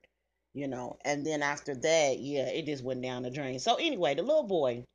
you 0.53 0.67
know. 0.67 0.97
And 1.03 1.25
then 1.25 1.41
after 1.41 1.75
that, 1.75 2.19
yeah, 2.19 2.47
it 2.47 2.65
just 2.65 2.83
went 2.83 3.01
down 3.01 3.23
the 3.23 3.31
drain. 3.31 3.59
So 3.59 3.75
anyway, 3.75 4.15
the 4.15 4.21
little 4.23 4.43
boy 4.47 4.85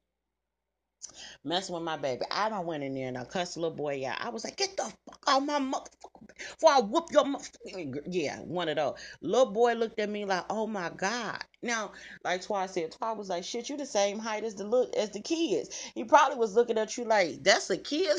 messing 1.45 1.75
with 1.75 1.85
my 1.85 1.97
baby. 1.97 2.23
I 2.31 2.49
don't 2.49 2.67
went 2.67 2.83
in 2.83 2.95
there 2.95 3.09
and 3.09 3.19
I 3.19 3.25
cussed 3.25 3.55
the 3.55 3.61
little 3.61 3.77
boy 3.77 4.07
out. 4.07 4.21
I 4.21 4.31
was 4.31 4.45
like, 4.45 4.57
get 4.57 4.77
the 4.77 4.83
fuck 4.83 5.25
out 5.27 5.41
my 5.41 5.59
motherfucker 5.59 6.27
before 6.37 6.71
I 6.71 6.81
whoop 6.81 7.07
your 7.11 7.25
motherfucker. 7.25 8.03
Yeah, 8.09 8.39
one 8.41 8.69
of 8.69 8.77
those. 8.77 8.95
Little 9.21 9.53
boy 9.53 9.75
looked 9.75 9.99
at 9.99 10.09
me 10.09 10.25
like, 10.25 10.45
oh 10.51 10.67
my 10.67 10.91
God. 10.91 11.43
Now, 11.63 11.93
like 12.25 12.43
Twa 12.43 12.69
said, 12.69 12.93
Twa 12.93 13.15
was 13.15 13.29
like, 13.29 13.45
shit, 13.45 13.69
you 13.69 13.77
the 13.77 13.87
same 13.87 14.19
height 14.19 14.45
as 14.45 14.55
the 14.55 14.65
look 14.65 14.95
as 14.97 15.11
the 15.11 15.21
kids. 15.21 15.75
He 15.95 16.05
probably 16.05 16.39
was 16.39 16.55
looking 16.55 16.79
at 16.79 16.97
you 16.97 17.05
like, 17.05 17.43
that's 17.43 17.71
a 17.71 17.79
kid? 17.79 18.17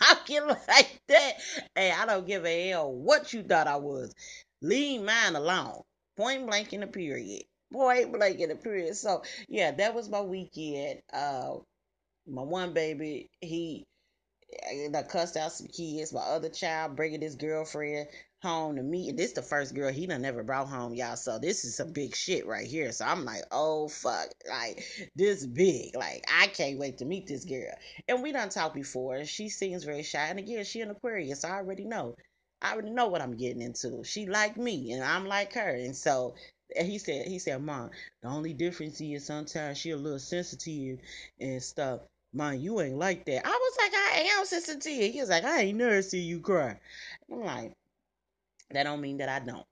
How 0.00 0.16
can 0.16 0.48
like 0.48 1.00
that? 1.08 1.32
Hey, 1.74 1.92
I 1.92 2.06
don't 2.06 2.26
give 2.26 2.44
a 2.44 2.68
hell 2.68 2.92
what 2.92 3.32
you 3.32 3.42
thought 3.42 3.68
I 3.68 3.76
was. 3.76 4.14
Leave 4.60 5.02
mine 5.02 5.36
alone. 5.36 5.82
Point 6.16 6.46
blank 6.46 6.72
in 6.72 6.80
the 6.80 6.86
period. 6.86 7.44
Point 7.72 8.12
blank 8.12 8.38
in 8.38 8.50
the 8.50 8.56
period. 8.56 8.96
So 8.96 9.22
yeah, 9.48 9.70
that 9.72 9.94
was 9.94 10.08
my 10.10 10.20
weekend. 10.20 11.00
Uh 11.12 11.54
my 12.26 12.42
one 12.42 12.72
baby, 12.72 13.30
he 13.40 13.84
I 14.94 15.02
cussed 15.02 15.36
out 15.36 15.52
some 15.52 15.68
kids. 15.68 16.12
My 16.12 16.20
other 16.20 16.48
child 16.48 16.96
bringing 16.96 17.22
his 17.22 17.36
girlfriend 17.36 18.08
home 18.42 18.76
to 18.76 18.82
meet. 18.82 19.10
And 19.10 19.18
this 19.18 19.32
the 19.32 19.42
first 19.42 19.74
girl 19.74 19.92
he 19.92 20.06
done 20.06 20.22
never 20.22 20.42
brought 20.42 20.68
home, 20.68 20.94
y'all. 20.94 21.16
So 21.16 21.38
this 21.38 21.64
is 21.64 21.76
some 21.76 21.92
big 21.92 22.14
shit 22.14 22.46
right 22.46 22.66
here. 22.66 22.92
So 22.92 23.04
I'm 23.04 23.24
like, 23.24 23.42
oh 23.50 23.88
fuck, 23.88 24.28
like 24.48 24.84
this 25.16 25.46
big. 25.46 25.96
Like 25.96 26.24
I 26.30 26.48
can't 26.48 26.78
wait 26.78 26.98
to 26.98 27.04
meet 27.04 27.26
this 27.26 27.44
girl. 27.44 27.72
And 28.08 28.22
we 28.22 28.32
done 28.32 28.50
talked 28.50 28.74
before. 28.74 29.24
She 29.24 29.48
seems 29.48 29.84
very 29.84 30.02
shy. 30.02 30.26
And 30.26 30.38
again, 30.38 30.64
she 30.64 30.80
an 30.80 30.90
Aquarius. 30.90 31.40
So 31.40 31.48
I 31.48 31.52
already 31.52 31.84
know. 31.84 32.14
I 32.60 32.72
already 32.74 32.90
know 32.90 33.08
what 33.08 33.22
I'm 33.22 33.36
getting 33.36 33.62
into. 33.62 34.04
She 34.04 34.26
like 34.26 34.56
me, 34.56 34.92
and 34.92 35.02
I'm 35.02 35.26
like 35.26 35.54
her. 35.54 35.70
And 35.74 35.96
so 35.96 36.34
he 36.76 36.98
said, 36.98 37.26
he 37.26 37.40
said, 37.40 37.60
Mom, 37.60 37.90
the 38.22 38.28
only 38.28 38.52
difference 38.54 39.00
is 39.00 39.26
sometimes 39.26 39.78
she 39.78 39.90
a 39.90 39.96
little 39.96 40.20
sensitive 40.20 41.00
and 41.40 41.60
stuff. 41.60 42.02
Mom, 42.34 42.54
you 42.54 42.80
ain't 42.80 42.96
like 42.96 43.26
that. 43.26 43.46
I 43.46 43.50
was 43.50 43.76
like, 43.78 43.92
I 43.94 44.38
am 44.38 44.46
sensitive. 44.46 45.12
He 45.12 45.20
was 45.20 45.28
like, 45.28 45.44
I 45.44 45.60
ain't 45.62 45.78
never 45.78 46.00
see 46.00 46.20
you 46.20 46.40
cry. 46.40 46.78
I'm 47.30 47.44
like, 47.44 47.72
that 48.70 48.84
don't 48.84 49.02
mean 49.02 49.18
that 49.18 49.28
I 49.28 49.44
don't. 49.44 49.66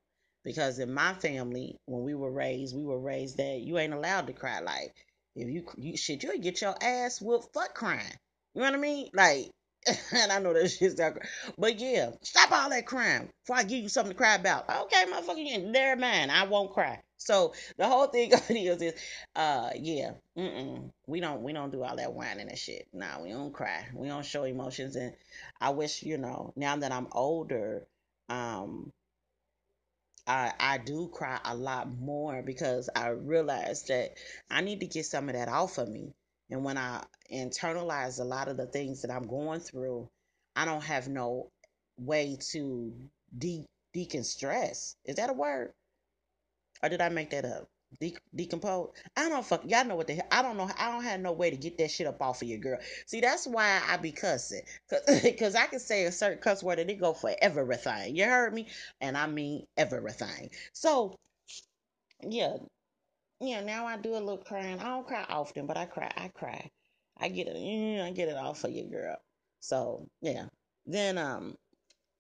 Because 0.45 0.79
in 0.79 0.93
my 0.93 1.15
family, 1.15 1.77
when 1.87 2.03
we 2.03 2.15
were 2.15 2.31
raised, 2.31 2.77
we 2.77 2.85
were 2.85 3.01
raised 3.01 3.39
that 3.39 3.61
you 3.61 3.79
ain't 3.79 3.95
allowed 3.95 4.27
to 4.27 4.33
cry. 4.33 4.61
Like, 4.61 4.95
if 5.37 5.49
you, 5.49 5.65
you 5.77 5.97
shit, 5.97 6.23
you'll 6.23 6.39
get 6.39 6.61
your 6.61 6.75
ass 6.83 7.21
whooped 7.21 7.53
fuck 7.55 7.75
crying. 7.75 8.17
You 8.55 8.61
know 8.61 8.67
what 8.67 8.75
I 8.75 8.79
mean? 8.79 9.09
Like, 9.15 9.51
and 10.13 10.31
I 10.31 10.39
know 10.41 10.53
that 10.53 10.69
shit's 10.69 10.99
not, 10.99 11.15
but 11.57 11.79
yeah, 11.79 12.11
stop 12.23 12.53
all 12.53 12.71
that 12.71 12.87
crying 12.87 13.31
before 13.43 13.57
I 13.57 13.63
give 13.63 13.83
you 13.83 13.89
something 13.89 14.13
to 14.13 14.17
cry 14.19 14.35
about. 14.35 14.69
Okay, 14.69 15.05
motherfucker, 15.11 15.73
they're 15.73 15.97
mine. 15.97 16.31
I 16.31 16.45
won't 16.47 16.73
cry. 16.73 17.01
So 17.17 17.55
the 17.77 17.87
whole 17.87 18.07
thing 18.07 18.33
is, 18.51 18.83
is 18.83 18.95
uh, 19.35 19.71
yeah, 19.75 20.13
mm-mm. 20.37 20.91
we 21.07 21.21
don't, 21.21 21.43
we 21.43 21.53
don't 21.53 21.73
do 21.73 21.83
all 21.83 21.97
that 21.97 22.13
whining 22.13 22.49
and 22.49 22.59
shit. 22.59 22.89
Nah, 22.93 23.23
we 23.23 23.31
don't 23.31 23.53
cry. 23.53 23.87
We 23.95 24.09
don't 24.09 24.25
show 24.25 24.45
emotions. 24.45 24.97
And 24.97 25.15
I 25.61 25.71
wish, 25.71 26.03
you 26.03 26.19
know, 26.19 26.53
now 26.57 26.77
that 26.77 26.93
I'm 26.93 27.09
older, 27.13 27.87
um, 28.29 28.93
I, 30.27 30.53
I 30.61 30.79
do 30.79 31.09
cry 31.09 31.41
a 31.45 31.55
lot 31.55 31.91
more 31.91 32.43
because 32.43 32.89
I 32.95 33.09
realize 33.09 33.85
that 33.85 34.15
I 34.51 34.61
need 34.61 34.81
to 34.81 34.87
get 34.87 35.07
some 35.07 35.29
of 35.29 35.35
that 35.35 35.49
off 35.49 35.79
of 35.79 35.89
me. 35.89 36.15
And 36.51 36.65
when 36.65 36.79
I 36.79 37.05
internalize 37.33 38.21
a 38.21 38.25
lot 38.25 38.49
of 38.49 38.57
the 38.57 38.67
things 38.67 39.03
that 39.03 39.11
I'm 39.11 39.27
going 39.27 39.61
through, 39.61 40.09
I 40.57 40.65
don't 40.65 40.85
have 40.85 41.09
no 41.09 41.51
way 41.99 42.39
to 42.53 42.93
de- 43.37 43.67
deconstress. 43.95 44.97
Is 45.05 45.17
that 45.17 45.31
a 45.31 45.35
word? 45.35 45.73
Or 46.83 46.89
did 46.89 47.01
I 47.01 47.09
make 47.09 47.31
that 47.31 47.45
up? 47.45 47.69
De- 48.01 48.17
decompose. 48.35 48.91
I 49.17 49.29
don't 49.29 49.45
fuck. 49.45 49.63
Y'all 49.67 49.85
know 49.85 49.97
what 49.97 50.07
the 50.07 50.15
hell. 50.15 50.27
I 50.31 50.43
don't 50.43 50.57
know. 50.57 50.71
I 50.79 50.93
don't 50.93 51.05
have 51.05 51.21
no 51.21 51.33
way 51.33 51.51
to 51.51 51.57
get 51.57 51.79
that 51.79 51.91
shit 51.91 52.07
up 52.07 52.23
off 52.23 52.43
of 52.43 52.49
your 52.49 52.59
girl. 52.59 52.79
See, 53.07 53.21
that's 53.21 53.47
why 53.47 53.83
I 53.89 53.97
be 53.97 54.13
cussing. 54.13 54.63
Cause, 54.89 55.01
Cause 55.39 55.55
I 55.57 55.67
can 55.67 55.81
say 55.81 56.05
a 56.05 56.13
certain 56.13 56.39
cuss 56.39 56.63
word 56.63 56.79
and 56.79 56.91
it 56.91 57.01
go 57.01 57.13
for 57.15 57.35
everything. 57.43 58.17
You 58.17 58.27
heard 58.27 58.55
me? 58.55 58.69
And 59.01 59.17
I 59.19 59.27
mean 59.27 59.67
everything. 59.77 60.51
So, 60.73 61.17
yeah, 62.23 62.57
yeah, 63.41 63.61
now 63.63 63.87
I 63.87 63.97
do 63.97 64.13
a 64.13 64.21
little 64.21 64.39
crying. 64.39 64.79
I 64.81 64.85
don't 64.85 65.07
cry 65.07 65.25
often, 65.29 65.67
but 65.67 65.77
I 65.77 65.87
cry. 65.87 66.11
I 66.17 66.29
cry. 66.29 66.71
I 67.19 67.29
get 67.29 67.49
it. 67.49 67.57
Mm, 67.57 68.03
I 68.03 68.11
get 68.13 68.29
it 68.29 68.37
off 68.37 68.65
of 68.65 68.73
you, 68.73 68.85
girl. 68.85 69.17
So 69.61 70.07
yeah. 70.21 70.47
Then 70.87 71.19
um, 71.19 71.57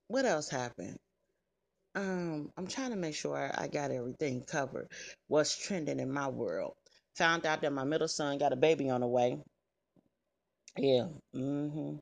what 0.08 0.24
else 0.26 0.48
happened? 0.50 0.98
Um, 1.94 2.50
I'm 2.56 2.68
trying 2.68 2.90
to 2.90 2.96
make 2.96 3.14
sure 3.14 3.50
I 3.54 3.68
got 3.68 3.90
everything 3.90 4.42
covered. 4.42 4.88
What's 5.28 5.56
trending 5.56 6.00
in 6.00 6.12
my 6.12 6.28
world? 6.28 6.74
Found 7.16 7.46
out 7.46 7.62
that 7.62 7.72
my 7.72 7.84
middle 7.84 8.08
son 8.08 8.38
got 8.38 8.52
a 8.52 8.56
baby 8.56 8.90
on 8.90 9.00
the 9.00 9.08
way. 9.08 9.38
Yeah. 10.76 11.08
Mm-hmm. 11.34 11.96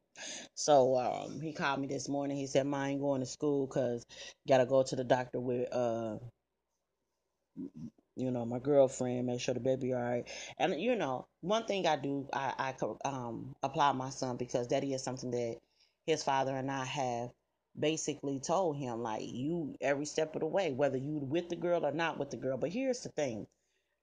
So 0.55 0.97
um, 0.99 1.41
he 1.41 1.53
called 1.53 1.81
me 1.81 1.89
this 1.89 2.09
morning. 2.09 2.37
He 2.37 2.47
said, 2.47 2.67
"Ma, 2.67 2.83
I 2.83 2.89
ain't 2.91 3.01
going 3.01 3.21
to 3.21 3.27
school 3.27 3.67
because 3.67 4.05
gotta 4.49 4.67
go 4.67 4.83
to 4.83 4.97
the 4.97 5.05
doctor 5.05 5.41
with 5.41 5.73
uh 5.73 6.19
you 8.19 8.31
know, 8.31 8.45
my 8.45 8.59
girlfriend, 8.59 9.27
make 9.27 9.41
sure 9.41 9.55
the 9.55 9.61
baby 9.61 9.95
all 9.95 10.03
right. 10.03 10.29
And 10.59 10.81
you 10.81 10.97
know, 10.97 11.27
one 11.41 11.65
thing 11.67 11.87
I 11.87 11.97
do, 11.97 12.29
I, 12.33 12.75
I 12.83 13.09
um 13.09 13.55
apply 13.63 13.93
my 13.93 14.11
son 14.11 14.37
because 14.37 14.69
that 14.69 14.85
is 14.85 15.03
something 15.03 15.31
that 15.31 15.57
his 16.07 16.23
father 16.23 16.57
and 16.57 16.71
I 16.71 16.85
have 16.85 17.31
basically 17.79 18.41
told 18.41 18.77
him, 18.77 19.03
like 19.03 19.23
you 19.25 19.77
every 19.81 20.07
step 20.07 20.35
of 20.35 20.41
the 20.41 20.47
way, 20.47 20.73
whether 20.73 20.97
you 20.97 21.19
with 21.19 21.49
the 21.49 21.57
girl 21.57 21.87
or 21.87 21.93
not 21.93 22.19
with 22.19 22.31
the 22.31 22.37
girl. 22.37 22.59
But 22.59 22.71
here's 22.73 23.01
the 23.03 23.11
thing, 23.11 23.47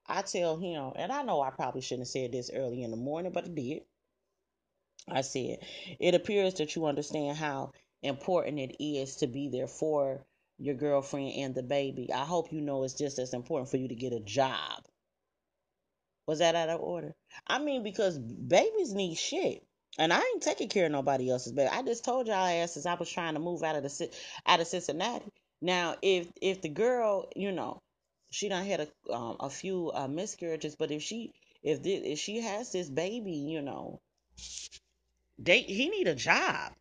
I 0.08 0.22
tell 0.22 0.58
him, 0.58 0.94
and 0.96 1.12
I 1.12 1.24
know 1.24 1.42
I 1.42 1.52
probably 1.52 1.82
shouldn't 1.82 2.08
have 2.08 2.12
said 2.12 2.32
this 2.32 2.52
early 2.54 2.84
in 2.84 2.92
the 2.92 2.98
morning, 2.98 3.32
but 3.34 3.46
I 3.46 3.50
did. 3.50 3.84
I 5.08 5.22
said, 5.22 5.60
it 6.00 6.16
appears 6.16 6.56
that 6.56 6.76
you 6.76 6.86
understand 6.86 7.38
how 7.38 7.72
important 8.02 8.60
it 8.60 8.84
is 8.84 9.18
to 9.18 9.28
be 9.28 9.50
there 9.50 9.68
for 9.68 10.26
your 10.58 10.76
girlfriend 10.76 11.34
and 11.38 11.56
the 11.56 11.64
baby. 11.64 12.12
I 12.14 12.26
hope 12.26 12.52
you 12.52 12.62
know 12.62 12.84
it's 12.84 12.94
just 12.94 13.20
as 13.20 13.34
important 13.34 13.70
for 13.70 13.78
you 13.78 13.88
to 13.88 13.96
get 13.96 14.14
a 14.14 14.20
job. 14.20 14.84
Was 16.28 16.40
that 16.40 16.56
out 16.56 16.70
of 16.70 16.82
order? 16.82 17.14
I 17.46 17.60
mean, 17.60 17.84
because 17.84 18.18
babies 18.18 18.94
need 18.94 19.16
shit. 19.16 19.64
And 19.98 20.12
I 20.12 20.20
ain't 20.20 20.44
taking 20.44 20.68
care 20.68 20.88
of 20.88 20.92
nobody 20.92 21.30
else's 21.30 21.54
baby. 21.54 21.70
I 21.72 21.82
just 21.82 22.04
told 22.04 22.28
y'all 22.28 22.36
asses 22.36 22.86
I 22.86 22.96
was 22.96 23.10
trying 23.10 23.36
to 23.36 23.40
move 23.40 23.64
out 23.64 23.78
of 23.78 23.84
the 23.84 24.10
out 24.46 24.60
of 24.60 24.68
Cincinnati. 24.68 25.32
Now, 25.62 25.96
if 26.02 26.28
if 26.42 26.62
the 26.62 26.70
girl, 26.70 27.30
you 27.36 27.52
know, 27.52 27.82
she 28.30 28.50
done 28.50 28.66
had 28.66 28.82
a 28.82 29.14
um, 29.14 29.38
a 29.40 29.50
few 29.50 29.92
uh, 29.94 30.08
miscarriages, 30.08 30.76
but 30.76 30.92
if 30.92 31.02
she 31.02 31.32
if 31.64 31.82
this, 31.82 32.02
if 32.04 32.20
she 32.20 32.42
has 32.42 32.72
this 32.72 32.90
baby, 32.90 33.32
you 33.32 33.62
know, 33.62 34.02
they 35.40 35.62
he 35.62 35.90
need 35.90 36.08
a 36.08 36.16
job. 36.16 36.74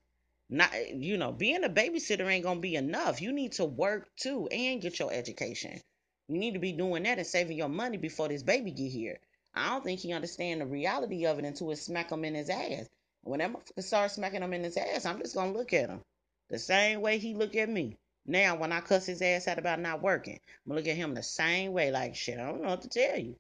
Not 0.51 0.95
you 0.95 1.17
know, 1.17 1.33
being 1.33 1.65
a 1.65 1.69
babysitter 1.69 2.31
ain't 2.31 2.45
gonna 2.45 2.61
be 2.61 2.77
enough. 2.77 3.21
You 3.21 3.33
need 3.33 3.53
to 3.53 3.65
work 3.65 4.15
too 4.17 4.47
and 4.49 4.81
get 4.81 4.99
your 4.99 5.13
education. 5.13 5.81
You 6.29 6.39
need 6.39 6.55
to 6.55 6.59
be 6.59 6.73
doing 6.73 7.03
that 7.05 7.19
and 7.19 7.27
saving 7.27 7.57
your 7.57 7.69
money 7.69 7.97
before 7.97 8.29
this 8.29 8.43
baby 8.43 8.71
get 8.71 8.91
here. 8.91 9.19
I 9.55 9.71
don't 9.71 9.85
think 9.85 10.01
he 10.01 10.13
understand 10.13 10.61
the 10.61 10.67
reality 10.67 11.27
of 11.27 11.39
it 11.39 11.45
until 11.45 11.71
it 11.71 11.77
smack 11.77 12.11
him 12.11 12.25
in 12.25 12.35
his 12.35 12.51
ass. 12.51 12.89
When 13.23 13.41
that 13.41 13.53
motherfucker 13.53 13.83
start 13.83 14.11
smacking 14.11 14.43
him 14.43 14.53
in 14.53 14.65
his 14.65 14.77
ass, 14.77 15.07
I'm 15.07 15.19
just 15.19 15.35
gonna 15.35 15.53
look 15.53 15.73
at 15.73 15.89
him 15.89 16.03
the 16.51 16.59
same 16.59 17.01
way 17.01 17.19
he 17.19 17.35
look 17.35 17.57
at 17.57 17.69
me. 17.69 17.97
Now, 18.27 18.57
when 18.57 18.73
I 18.73 18.81
cuss 18.81 19.07
his 19.07 19.23
ass 19.23 19.49
out 19.49 19.59
about 19.59 19.81
not 19.81 20.03
working, 20.03 20.35
I'm 20.35 20.71
gonna 20.71 20.81
look 20.81 20.89
at 20.89 20.97
him 20.97 21.15
the 21.15 21.23
same 21.23 21.73
way, 21.73 21.91
like 21.91 22.15
shit. 22.15 22.39
I 22.39 22.47
don't 22.47 22.63
know 22.63 22.69
what 22.69 22.83
to 22.83 22.89
tell 22.89 23.19
you. 23.19 23.37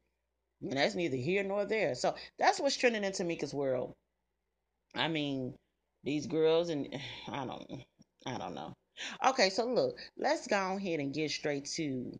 And 0.62 0.73
that's 0.73 0.94
neither 0.94 1.16
here 1.16 1.42
nor 1.42 1.64
there. 1.64 1.94
So 1.94 2.14
that's 2.38 2.61
what's 2.61 2.76
trending 2.76 3.04
in 3.04 3.12
Tamika's 3.12 3.52
world. 3.52 3.94
I 4.94 5.08
mean, 5.08 5.54
these 6.04 6.26
girls 6.26 6.68
and 6.68 6.88
I 7.28 7.44
don't 7.44 7.66
I 8.26 8.38
don't 8.38 8.54
know. 8.54 8.75
Okay, 9.26 9.50
so 9.50 9.66
look, 9.66 9.99
let's 10.16 10.46
go 10.46 10.76
ahead 10.76 11.00
and 11.00 11.12
get 11.12 11.30
straight 11.30 11.64
to 11.76 12.12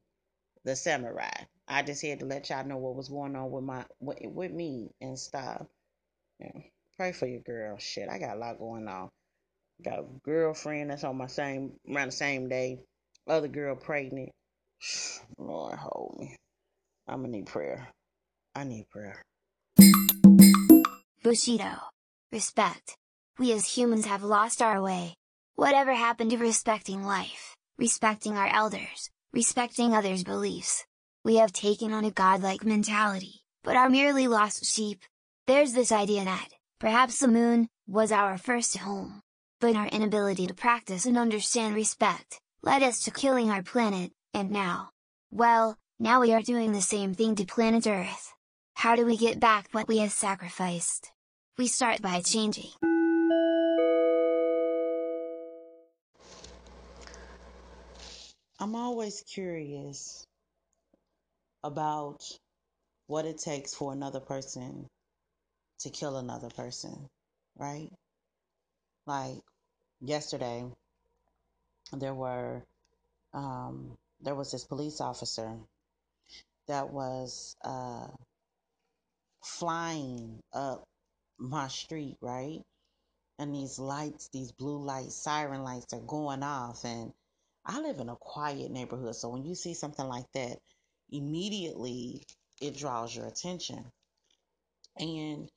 the 0.65 0.75
samurai. 0.75 1.31
I 1.69 1.83
just 1.83 2.03
had 2.05 2.21
to 2.21 2.27
let 2.27 2.51
y'all 2.51 2.67
know 2.67 2.79
what 2.79 2.97
was 2.97 3.09
going 3.09 3.37
on 3.37 3.51
with 3.51 3.65
my 3.65 3.85
with, 4.01 4.19
with 4.23 4.53
me 4.53 4.91
and 5.01 5.19
stuff. 5.19 5.67
Yeah. 6.41 6.63
Pray 6.97 7.13
for 7.13 7.27
your 7.27 7.41
girl. 7.41 7.77
Shit, 7.79 8.09
I 8.09 8.19
got 8.19 8.37
a 8.37 8.39
lot 8.39 8.59
going 8.59 8.87
on. 8.87 9.09
Got 9.85 9.99
a 9.99 10.05
girlfriend 10.25 10.91
that's 10.91 11.05
on 11.05 11.17
my 11.17 11.27
same 11.27 11.73
around 11.93 12.09
the 12.09 12.13
same 12.13 12.49
day. 12.49 12.81
Other 13.27 13.49
girl 13.49 13.77
pregnant. 13.77 14.31
Lord 15.39 15.79
hold 15.79 16.17
me. 16.19 16.37
I'm 17.09 17.23
gonna 17.23 17.29
need 17.29 17.47
prayer. 17.47 17.89
I 18.55 18.65
need 18.65 18.89
prayer. 18.91 19.23
Bushido. 21.23 21.73
Respect. 22.31 22.97
We 23.37 23.53
as 23.53 23.77
humans 23.77 24.07
have 24.07 24.23
lost 24.23 24.63
our 24.63 24.81
way. 24.81 25.17
Whatever 25.57 25.93
happened 25.93 26.31
to 26.31 26.37
respecting 26.37 27.03
life, 27.03 27.57
respecting 27.79 28.37
our 28.37 28.47
elders, 28.47 29.11
respecting 29.33 29.93
others' 29.93 30.23
beliefs? 30.23 30.85
We 31.25 31.37
have 31.37 31.53
taken 31.53 31.93
on 31.93 32.05
a 32.05 32.13
godlike 32.13 32.65
mentality, 32.65 33.43
but 33.65 33.77
are 33.77 33.91
merely 33.91 34.29
lost 34.29 34.65
sheep. 34.65 35.01
There's 35.49 35.73
this 35.73 35.91
idea 35.91 36.25
that, 36.25 36.49
perhaps 36.79 37.19
the 37.19 37.27
moon, 37.27 37.69
was 37.89 38.13
our 38.13 38.39
first 38.39 38.77
home. 38.77 39.21
But 39.61 39.75
our 39.75 39.89
inability 39.89 40.47
to 40.47 40.55
practice 40.55 41.05
and 41.05 41.19
understand 41.19 41.75
respect, 41.75 42.41
led 42.63 42.85
us 42.85 43.03
to 43.03 43.11
killing 43.11 43.51
our 43.51 43.65
planet, 43.65 44.13
and 44.33 44.53
now, 44.53 44.91
well, 45.33 45.77
now 45.99 46.21
we 46.21 46.33
are 46.33 46.43
doing 46.43 46.71
the 46.71 46.81
same 46.81 47.15
thing 47.15 47.35
to 47.35 47.45
planet 47.45 47.89
Earth. 47.89 48.33
How 48.75 48.95
do 48.95 49.05
we 49.05 49.17
get 49.17 49.41
back 49.41 49.69
what 49.73 49.89
we 49.89 49.99
have 49.99 50.13
sacrificed? 50.13 51.11
We 51.59 51.67
start 51.67 52.01
by 52.01 52.21
changing. 52.21 52.71
I'm 58.65 58.77
always 58.77 59.23
curious 59.31 60.27
about 61.63 62.23
what 63.09 63.27
it 63.27 63.37
takes 63.37 63.75
for 63.75 63.93
another 63.93 64.21
person 64.21 64.87
to 65.81 65.91
kill 65.91 66.17
another 66.17 66.49
person, 66.49 67.11
right? 67.59 67.91
Like 69.07 69.37
yesterday, 70.01 70.65
there 71.93 72.15
were 72.15 72.65
um, 73.35 73.99
there 74.23 74.35
was 74.35 74.51
this 74.53 74.65
police 74.65 75.03
officer 75.03 75.59
that 76.67 76.89
was 76.89 77.57
uh, 77.63 78.07
flying 79.45 80.41
up 80.55 80.85
my 81.39 81.69
street, 81.69 82.17
right? 82.23 82.63
And 83.39 83.55
these 83.55 83.79
lights, 83.79 84.31
these 84.33 84.53
blue 84.53 84.83
lights, 84.83 85.17
siren 85.17 85.63
lights 85.65 85.93
are 85.93 86.01
going 86.01 86.43
off. 86.43 86.83
And 86.87 87.13
I 87.67 87.81
live 87.81 87.99
in 87.99 88.09
a 88.09 88.17
quiet 88.17 88.71
neighborhood. 88.71 89.17
So 89.17 89.31
when 89.31 89.45
you 89.45 89.55
see 89.55 89.75
something 89.75 90.07
like 90.07 90.31
that, 90.35 90.59
immediately 91.11 92.25
it 92.61 92.77
draws 92.77 93.15
your 93.15 93.27
attention. 93.27 93.85
And 94.99 95.49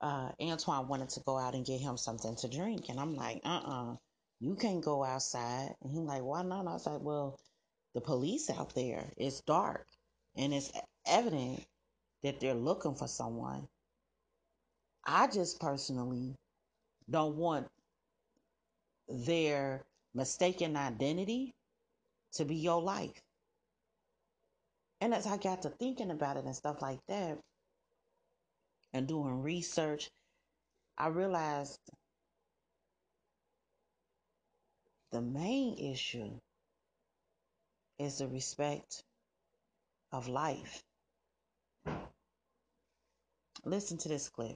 uh, 0.00 0.30
Antoine 0.40 0.88
wanted 0.88 1.10
to 1.10 1.20
go 1.20 1.38
out 1.38 1.54
and 1.54 1.66
get 1.66 1.80
him 1.80 1.96
something 1.96 2.36
to 2.36 2.48
drink. 2.48 2.88
And 2.88 3.00
I'm 3.00 3.14
like, 3.16 3.40
uh 3.44 3.48
uh-uh, 3.48 3.92
uh 3.92 3.96
you 4.40 4.56
can't 4.56 4.84
go 4.84 5.02
outside. 5.04 5.74
And 5.82 5.90
he's 5.92 6.00
like, 6.00 6.22
why 6.22 6.42
not? 6.42 6.66
I 6.66 6.72
was 6.72 6.86
like, 6.86 7.00
well, 7.00 7.38
the 7.94 8.00
police 8.00 8.50
out 8.50 8.74
there, 8.74 9.04
it's 9.16 9.40
dark. 9.40 9.86
And 10.36 10.52
it's 10.52 10.70
evident 11.06 11.64
that 12.22 12.40
they're 12.40 12.54
looking 12.54 12.94
for 12.94 13.08
someone. 13.08 13.68
I 15.06 15.28
just 15.28 15.60
personally 15.60 16.34
don't 17.10 17.36
want 17.36 17.68
their 19.08 19.84
mistaken 20.14 20.76
identity 20.76 21.54
to 22.34 22.44
be 22.44 22.56
your 22.56 22.80
life. 22.80 23.20
And 25.00 25.12
as 25.12 25.26
I 25.26 25.36
got 25.36 25.62
to 25.62 25.70
thinking 25.70 26.10
about 26.10 26.36
it 26.36 26.44
and 26.44 26.56
stuff 26.56 26.80
like 26.80 27.00
that, 27.08 27.38
and 28.92 29.08
doing 29.08 29.42
research, 29.42 30.08
I 30.96 31.08
realized 31.08 31.78
the 35.10 35.20
main 35.20 35.76
issue 35.78 36.30
is 37.98 38.18
the 38.18 38.28
respect 38.28 39.02
of 40.12 40.28
life. 40.28 40.82
Listen 43.64 43.98
to 43.98 44.08
this 44.08 44.28
clip 44.28 44.54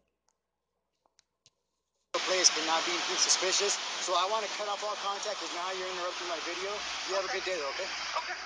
place 2.16 2.48
but 2.56 2.64
not 2.64 2.80
being 2.88 3.00
too 3.04 3.20
suspicious. 3.20 3.76
So 4.00 4.16
I 4.16 4.24
want 4.32 4.40
to 4.40 4.50
cut 4.56 4.64
off 4.72 4.80
all 4.80 4.96
contact 5.04 5.36
because 5.36 5.52
now 5.52 5.68
you're 5.76 5.90
interrupting 5.92 6.28
my 6.32 6.40
video. 6.48 6.72
You 7.12 7.20
have 7.20 7.28
okay. 7.28 7.36
a 7.36 7.44
good 7.44 7.46
day, 7.52 7.56
though, 7.60 7.72
okay? 7.76 7.88
Okay. 8.24 8.36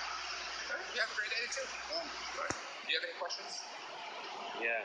You 0.91 0.99
have 0.99 1.07
a 1.07 1.17
great 1.17 1.31
day 1.31 1.45
too. 1.47 1.63
Yeah. 1.63 2.03
Do 2.43 2.87
you 2.91 2.95
have 2.99 3.05
any 3.07 3.17
questions? 3.21 3.63
Yeah. 4.59 4.83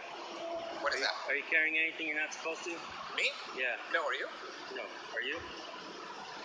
What 0.79 0.95
is 0.95 1.03
are 1.03 1.03
you, 1.03 1.11
that? 1.11 1.17
Are 1.27 1.37
you 1.37 1.47
carrying 1.51 1.75
anything 1.75 2.07
you're 2.07 2.21
not 2.23 2.31
supposed 2.31 2.63
to? 2.71 2.73
Me? 3.19 3.27
Yeah. 3.59 3.81
No, 3.91 4.07
are 4.07 4.15
you? 4.15 4.31
No. 4.79 4.87
Are 5.19 5.25
you? 5.27 5.43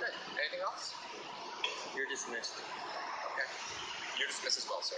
Good. 0.02 0.16
Anything 0.42 0.66
else? 0.66 0.98
You're 1.94 2.10
dismissed. 2.10 2.58
Okay. 3.38 3.48
You're 4.18 4.32
dismissed 4.34 4.58
as 4.58 4.66
well, 4.66 4.82
sir. 4.82 4.98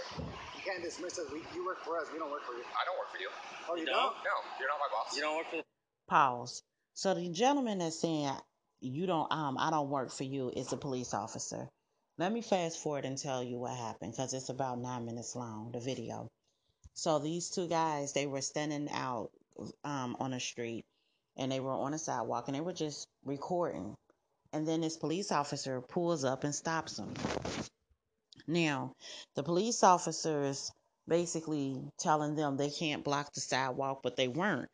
You 0.56 0.62
can't 0.64 0.80
dismiss 0.80 1.20
us. 1.20 1.28
We, 1.28 1.44
you 1.52 1.68
work 1.68 1.84
for 1.84 2.00
us. 2.00 2.08
We 2.14 2.18
don't 2.18 2.32
work 2.32 2.48
for 2.48 2.56
you. 2.56 2.64
I 2.64 2.82
don't 2.88 2.96
work 2.96 3.12
for 3.12 3.20
you. 3.20 3.28
Oh, 3.68 3.76
you, 3.76 3.84
you 3.84 3.92
don't? 3.92 4.16
don't? 4.16 4.24
No, 4.24 4.36
you're 4.56 4.72
not 4.72 4.80
my 4.80 4.88
boss. 4.88 5.12
You 5.12 5.20
don't 5.20 5.36
work 5.36 5.50
for 5.52 5.60
the 5.60 5.66
Pause. 6.08 6.62
So 6.96 7.12
the 7.12 7.28
gentleman 7.28 7.80
that's 7.80 8.00
saying 8.00 8.32
you 8.80 9.06
don't 9.06 9.30
um 9.30 9.58
I 9.58 9.68
don't 9.68 9.90
work 9.90 10.10
for 10.10 10.24
you 10.24 10.50
is 10.56 10.72
a 10.72 10.78
police 10.78 11.12
officer. 11.12 11.68
Let 12.16 12.32
me 12.32 12.40
fast 12.40 12.78
forward 12.78 13.04
and 13.04 13.18
tell 13.18 13.44
you 13.44 13.58
what 13.58 13.76
happened 13.76 14.12
because 14.12 14.32
it's 14.32 14.48
about 14.48 14.78
nine 14.78 15.04
minutes 15.04 15.36
long, 15.36 15.72
the 15.72 15.78
video. 15.78 16.26
So 16.94 17.18
these 17.18 17.50
two 17.50 17.68
guys, 17.68 18.14
they 18.14 18.26
were 18.26 18.40
standing 18.40 18.88
out 18.90 19.28
um, 19.84 20.16
on 20.18 20.32
a 20.32 20.40
street 20.40 20.86
and 21.36 21.52
they 21.52 21.60
were 21.60 21.72
on 21.72 21.92
a 21.92 21.98
sidewalk 21.98 22.48
and 22.48 22.56
they 22.56 22.62
were 22.62 22.72
just 22.72 23.06
recording. 23.26 23.94
And 24.54 24.66
then 24.66 24.80
this 24.80 24.96
police 24.96 25.30
officer 25.30 25.82
pulls 25.82 26.24
up 26.24 26.44
and 26.44 26.54
stops 26.54 26.96
them. 26.96 27.12
Now, 28.46 28.92
the 29.34 29.42
police 29.42 29.82
officers 29.82 30.72
basically 31.06 31.78
telling 31.98 32.36
them 32.36 32.56
they 32.56 32.70
can't 32.70 33.04
block 33.04 33.34
the 33.34 33.42
sidewalk, 33.42 34.00
but 34.02 34.16
they 34.16 34.28
weren't. 34.28 34.70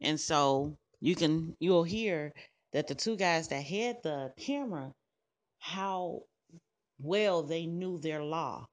And 0.00 0.20
so 0.20 0.76
you 1.04 1.12
can 1.12 1.52
you'll 1.60 1.84
hear 1.84 2.32
that 2.72 2.88
the 2.88 2.96
two 2.96 3.20
guys 3.20 3.52
that 3.52 3.60
had 3.60 4.00
the 4.00 4.32
camera 4.40 4.88
how 5.60 6.24
well 6.96 7.44
they 7.44 7.68
knew 7.68 8.00
their 8.00 8.24
law. 8.24 8.64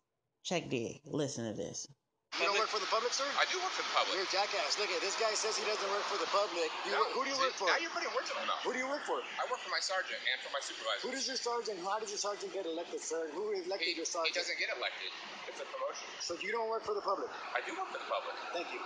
Check 0.47 0.71
this. 0.71 0.95
Listen 1.03 1.51
to 1.51 1.53
this. 1.53 1.91
You 2.39 2.47
don't 2.47 2.55
work 2.55 2.71
for 2.71 2.79
the 2.79 2.87
public, 2.87 3.11
sir? 3.11 3.27
I 3.35 3.43
do 3.51 3.59
work 3.59 3.75
for 3.75 3.83
the 3.83 3.91
public. 3.91 4.15
You're 4.15 4.23
a 4.23 4.31
jackass. 4.31 4.79
Look 4.79 4.87
at 4.95 5.03
this 5.03 5.19
guy 5.19 5.35
says 5.35 5.59
he 5.59 5.67
doesn't 5.67 5.91
work 5.91 6.07
for 6.07 6.15
the 6.23 6.31
public. 6.31 6.71
You 6.87 6.95
no, 6.95 7.03
work, 7.03 7.11
who 7.11 7.21
do 7.27 7.35
you 7.35 7.35
see, 7.35 7.43
work 7.43 7.55
for? 7.59 7.67
Now 7.67 7.83
you're 7.83 7.91
putting 7.91 8.07
words 8.15 8.31
in 8.31 8.39
my 8.39 8.47
mouth. 8.47 8.63
Who 8.63 8.71
do 8.71 8.79
you 8.79 8.87
work 8.87 9.03
for? 9.03 9.19
I 9.19 9.43
work 9.51 9.59
for 9.59 9.75
my 9.75 9.83
sergeant 9.83 10.23
and 10.23 10.39
for 10.39 10.55
my 10.55 10.63
supervisor. 10.63 11.03
Who 11.03 11.11
does 11.11 11.27
your 11.27 11.35
sergeant? 11.35 11.83
How 11.83 11.99
does 11.99 12.15
your 12.15 12.23
sergeant 12.23 12.55
get 12.55 12.63
elected, 12.63 13.03
sir? 13.03 13.27
Who 13.35 13.51
elected 13.51 13.91
he, 13.91 13.99
your 13.99 14.07
sergeant? 14.07 14.31
He 14.31 14.39
doesn't 14.39 14.55
get 14.55 14.71
elected. 14.71 15.11
It's 15.51 15.59
a 15.59 15.67
promotion. 15.67 16.07
So 16.23 16.39
you 16.39 16.55
don't 16.55 16.71
work 16.71 16.87
for 16.87 16.95
the 16.95 17.03
public? 17.03 17.27
I 17.51 17.59
do 17.67 17.75
work 17.75 17.91
for 17.91 17.99
the 17.99 18.07
public. 18.07 18.39
Thank 18.55 18.71
you. 18.71 18.79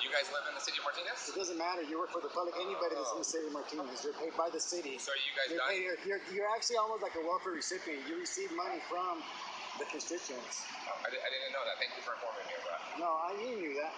You 0.00 0.08
guys 0.08 0.32
live 0.32 0.48
in 0.48 0.56
the 0.56 0.64
city 0.64 0.80
of 0.80 0.88
Martinez? 0.88 1.28
It 1.28 1.36
doesn't 1.36 1.60
matter. 1.60 1.84
You 1.84 2.00
work 2.00 2.08
for 2.08 2.24
the 2.24 2.32
public. 2.32 2.56
Anybody 2.56 2.96
that's 2.96 3.12
in 3.12 3.20
the 3.20 3.28
city 3.28 3.46
of 3.46 3.54
Martinez, 3.54 4.00
you're 4.00 4.16
paid 4.16 4.32
by 4.32 4.48
the 4.48 4.60
city. 4.60 4.96
So 4.96 5.12
are 5.12 5.20
you 5.20 5.32
guys 5.36 5.48
You're, 5.52 5.60
done? 5.60 5.70
paid, 5.76 5.84
you're, 5.84 6.00
you're, 6.08 6.22
you're 6.32 6.50
actually 6.50 6.80
almost 6.80 7.04
like 7.04 7.12
a 7.20 7.22
welfare 7.24 7.52
recipient. 7.52 8.00
You 8.08 8.16
receive 8.16 8.48
money 8.56 8.80
from 8.88 9.20
the 9.76 9.84
constituents. 9.92 10.64
I, 10.88 11.12
I 11.12 11.28
didn't 11.28 11.52
know 11.52 11.60
that. 11.68 11.76
Thank 11.76 11.92
you 12.00 12.02
for 12.02 12.16
informing 12.16 12.48
me 12.48 12.54
of 12.56 12.64
that. 12.64 12.80
No, 12.96 13.08
I 13.12 13.36
you 13.44 13.60
knew 13.60 13.74
that. 13.76 13.92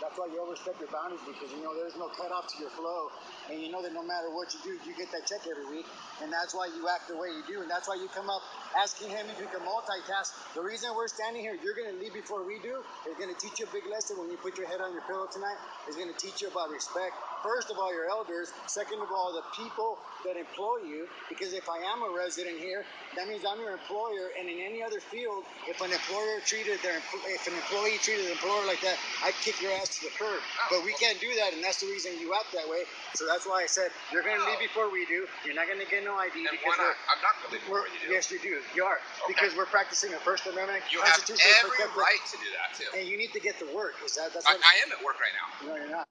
That's 0.00 0.16
why 0.16 0.32
you 0.32 0.40
overstep 0.40 0.80
your 0.80 0.88
boundaries 0.88 1.20
because 1.28 1.52
you 1.52 1.60
know 1.60 1.76
there's 1.76 1.96
no 2.00 2.08
cutoff 2.08 2.48
to 2.48 2.56
your 2.58 2.72
flow, 2.72 3.12
and 3.52 3.60
you 3.60 3.68
know 3.68 3.84
that 3.84 3.92
no 3.92 4.02
matter 4.02 4.32
what 4.32 4.48
you 4.56 4.60
do, 4.64 4.72
you 4.88 4.96
get 4.96 5.12
that 5.12 5.28
check 5.28 5.44
every 5.44 5.68
week, 5.68 5.86
and 6.24 6.32
that's 6.32 6.56
why 6.56 6.72
you 6.72 6.88
act 6.88 7.08
the 7.12 7.16
way 7.20 7.28
you 7.28 7.44
do, 7.44 7.60
and 7.60 7.68
that's 7.70 7.86
why 7.86 8.00
you 8.00 8.08
come 8.08 8.32
up 8.32 8.40
asking 8.80 9.12
him 9.12 9.28
if 9.28 9.36
you 9.38 9.46
can 9.52 9.60
multitask. 9.60 10.32
The 10.56 10.64
reason 10.64 10.90
we're 10.96 11.08
standing 11.12 11.42
here, 11.44 11.56
you're 11.60 11.76
gonna 11.76 12.00
leave 12.00 12.14
before 12.16 12.42
we 12.42 12.58
do. 12.64 12.80
Is 13.04 13.16
gonna 13.20 13.36
teach 13.36 13.60
you 13.60 13.68
a 13.68 13.72
big 13.72 13.84
lesson 13.92 14.16
when 14.16 14.30
you 14.32 14.36
put 14.40 14.56
your 14.56 14.66
head 14.66 14.80
on 14.80 14.92
your 14.92 15.04
pillow 15.04 15.28
tonight. 15.28 15.60
Is 15.88 15.96
gonna 15.96 16.16
teach 16.16 16.40
you 16.40 16.48
about 16.48 16.70
respect. 16.72 17.14
First 17.42 17.70
of 17.70 17.78
all, 17.78 17.92
your 17.92 18.08
elders. 18.08 18.52
Second 18.66 19.00
of 19.00 19.08
all, 19.10 19.32
the 19.32 19.42
people 19.56 19.98
that 20.26 20.36
employ 20.36 20.84
you. 20.84 21.08
Because 21.28 21.52
if 21.54 21.68
I 21.68 21.78
am 21.78 22.02
a 22.04 22.10
resident 22.14 22.58
here, 22.60 22.84
that 23.16 23.26
means 23.28 23.42
I'm 23.48 23.58
your 23.60 23.72
employer, 23.72 24.28
and 24.38 24.44
in 24.48 24.60
any 24.60 24.82
other 24.82 25.00
field, 25.00 25.44
if 25.66 25.80
an 25.80 25.90
employer 25.90 26.38
treated 26.44 26.78
their 26.84 27.00
if 27.32 27.46
an 27.48 27.54
employee 27.56 27.96
treated 28.04 28.26
an 28.26 28.32
employer 28.32 28.66
like 28.66 28.80
that, 28.82 28.96
I'd 29.24 29.34
kick 29.40 29.56
your 29.62 29.72
ass 29.80 29.96
to 29.98 30.04
the 30.06 30.12
curb. 30.14 30.38
But 30.70 30.84
we 30.84 30.92
can't 31.00 31.18
do 31.18 31.32
that, 31.40 31.54
and 31.56 31.64
that's 31.64 31.80
the 31.80 31.88
reason 31.88 32.12
you 32.20 32.34
act 32.36 32.52
that 32.52 32.68
way. 32.68 32.84
So 33.14 33.26
that's 33.26 33.46
why 33.48 33.62
I 33.64 33.66
said 33.66 33.90
you're 34.12 34.22
gonna 34.22 34.44
leave 34.44 34.60
before 34.60 34.92
we 34.92 35.06
do. 35.06 35.26
You're 35.44 35.56
not 35.56 35.66
gonna 35.66 35.88
get 35.88 36.04
no 36.04 36.14
ID 36.20 36.44
And 36.44 36.52
because 36.52 36.76
why 36.76 36.76
not? 36.76 36.92
we're, 36.92 37.08
I'm 37.10 37.22
not 37.24 37.34
going 37.40 37.48
to 37.48 37.52
leave 37.56 37.64
before 37.64 37.84
you 37.88 37.98
do. 38.04 38.12
yes, 38.12 38.30
you 38.30 38.38
do. 38.38 38.60
You 38.76 38.84
are 38.84 38.98
because 39.26 39.56
we're 39.56 39.66
practicing 39.72 40.12
a 40.14 40.20
First 40.20 40.46
Amendment 40.46 40.84
You 40.92 41.00
have 41.00 41.16
every 41.24 41.72
protected- 41.72 41.96
right 41.96 42.22
to 42.30 42.36
do 42.36 42.48
that, 42.54 42.68
too. 42.76 42.90
and 42.98 43.08
you 43.08 43.16
need 43.16 43.32
to 43.32 43.40
get 43.40 43.58
to 43.64 43.66
work. 43.74 43.94
Is 44.04 44.14
that 44.20 44.32
that's 44.36 44.46
I. 44.46 44.52
I 44.60 44.76
am 44.84 44.92
at 44.92 45.00
work 45.02 45.16
right 45.18 45.34
now. 45.34 45.48
no, 45.66 45.76
you're 45.80 45.90
not. 45.90 46.06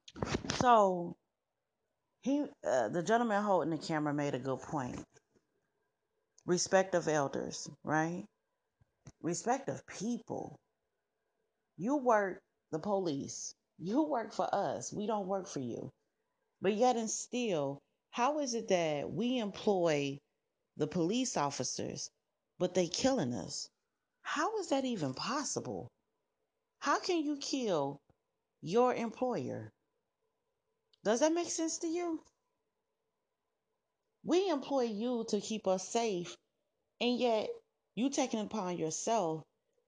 So 0.60 1.15
he, 2.21 2.45
uh, 2.63 2.89
the 2.89 3.03
gentleman 3.03 3.43
holding 3.43 3.69
the 3.71 3.77
camera, 3.77 4.13
made 4.13 4.36
a 4.36 4.39
good 4.39 4.62
point. 4.62 5.05
Respect 6.45 6.95
of 6.95 7.08
elders, 7.08 7.69
right? 7.84 8.25
Respect 9.21 9.69
of 9.69 9.86
people. 9.88 10.58
You 11.77 11.97
work 11.97 12.41
the 12.71 12.79
police. 12.79 13.53
You 13.77 14.03
work 14.03 14.34
for 14.34 14.53
us. 14.53 14.91
We 14.91 15.08
don't 15.08 15.27
work 15.27 15.47
for 15.47 15.60
you. 15.60 15.89
But 16.62 16.73
yet 16.73 16.97
and 16.97 17.10
still, 17.10 17.79
how 18.12 18.39
is 18.39 18.53
it 18.53 18.67
that 18.69 19.10
we 19.10 19.38
employ 19.38 20.19
the 20.75 20.88
police 20.88 21.38
officers, 21.38 22.10
but 22.58 22.73
they 22.73 22.88
killing 22.88 23.34
us? 23.34 23.69
How 24.21 24.60
is 24.60 24.69
that 24.69 24.86
even 24.86 25.13
possible? 25.13 25.88
How 26.79 26.99
can 26.99 27.23
you 27.23 27.38
kill 27.38 27.99
your 28.62 28.93
employer? 28.93 29.71
Does 31.10 31.22
that 31.22 31.34
make 31.34 31.50
sense 31.50 31.80
to 31.80 31.88
you? 31.88 32.22
We 34.24 34.48
employ 34.48 34.84
you 34.84 35.26
to 35.30 35.41
keep 35.41 35.65
us 35.65 35.89
safe, 35.89 36.38
and 37.02 37.17
yet 37.17 37.50
you 37.95 38.12
taking 38.12 38.39
it 38.39 38.45
upon 38.45 38.78
yourself 38.78 39.43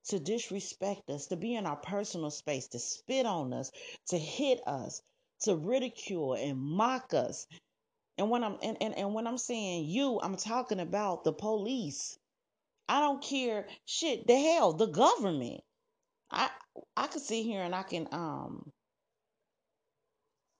to 0.05 0.19
disrespect 0.19 1.11
us, 1.11 1.27
to 1.27 1.35
be 1.35 1.53
in 1.53 1.67
our 1.67 1.75
personal 1.75 2.31
space, 2.31 2.69
to 2.69 2.79
spit 2.79 3.27
on 3.27 3.53
us, 3.53 3.71
to 4.07 4.17
hit 4.17 4.61
us, 4.65 5.03
to 5.41 5.55
ridicule 5.55 6.33
and 6.33 6.57
mock 6.57 7.13
us. 7.13 7.45
And 8.17 8.31
when 8.31 8.43
I'm 8.43 8.57
and, 8.63 8.77
and, 8.81 8.97
and 8.97 9.13
when 9.13 9.27
I'm 9.27 9.37
saying 9.37 9.85
you, 9.85 10.19
I'm 10.19 10.37
talking 10.37 10.79
about 10.79 11.23
the 11.23 11.33
police. 11.33 12.17
I 12.89 12.99
don't 12.99 13.21
care 13.21 13.67
shit, 13.85 14.25
the 14.25 14.39
hell, 14.39 14.73
the 14.73 14.87
government. 14.87 15.61
I 16.31 16.49
I 16.97 17.05
could 17.05 17.21
sit 17.21 17.43
here 17.43 17.61
and 17.61 17.75
I 17.75 17.83
can 17.83 18.07
um 18.11 18.71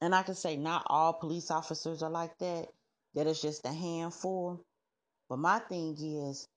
and 0.01 0.15
I 0.15 0.23
can 0.23 0.35
say 0.35 0.57
not 0.57 0.83
all 0.87 1.13
police 1.13 1.51
officers 1.51 2.01
are 2.01 2.09
like 2.09 2.37
that. 2.39 2.67
That 3.13 3.27
it's 3.27 3.41
just 3.41 3.65
a 3.65 3.73
handful. 3.73 4.63
But 5.29 5.37
my 5.37 5.59
thing 5.59 5.95
is, 5.99 6.47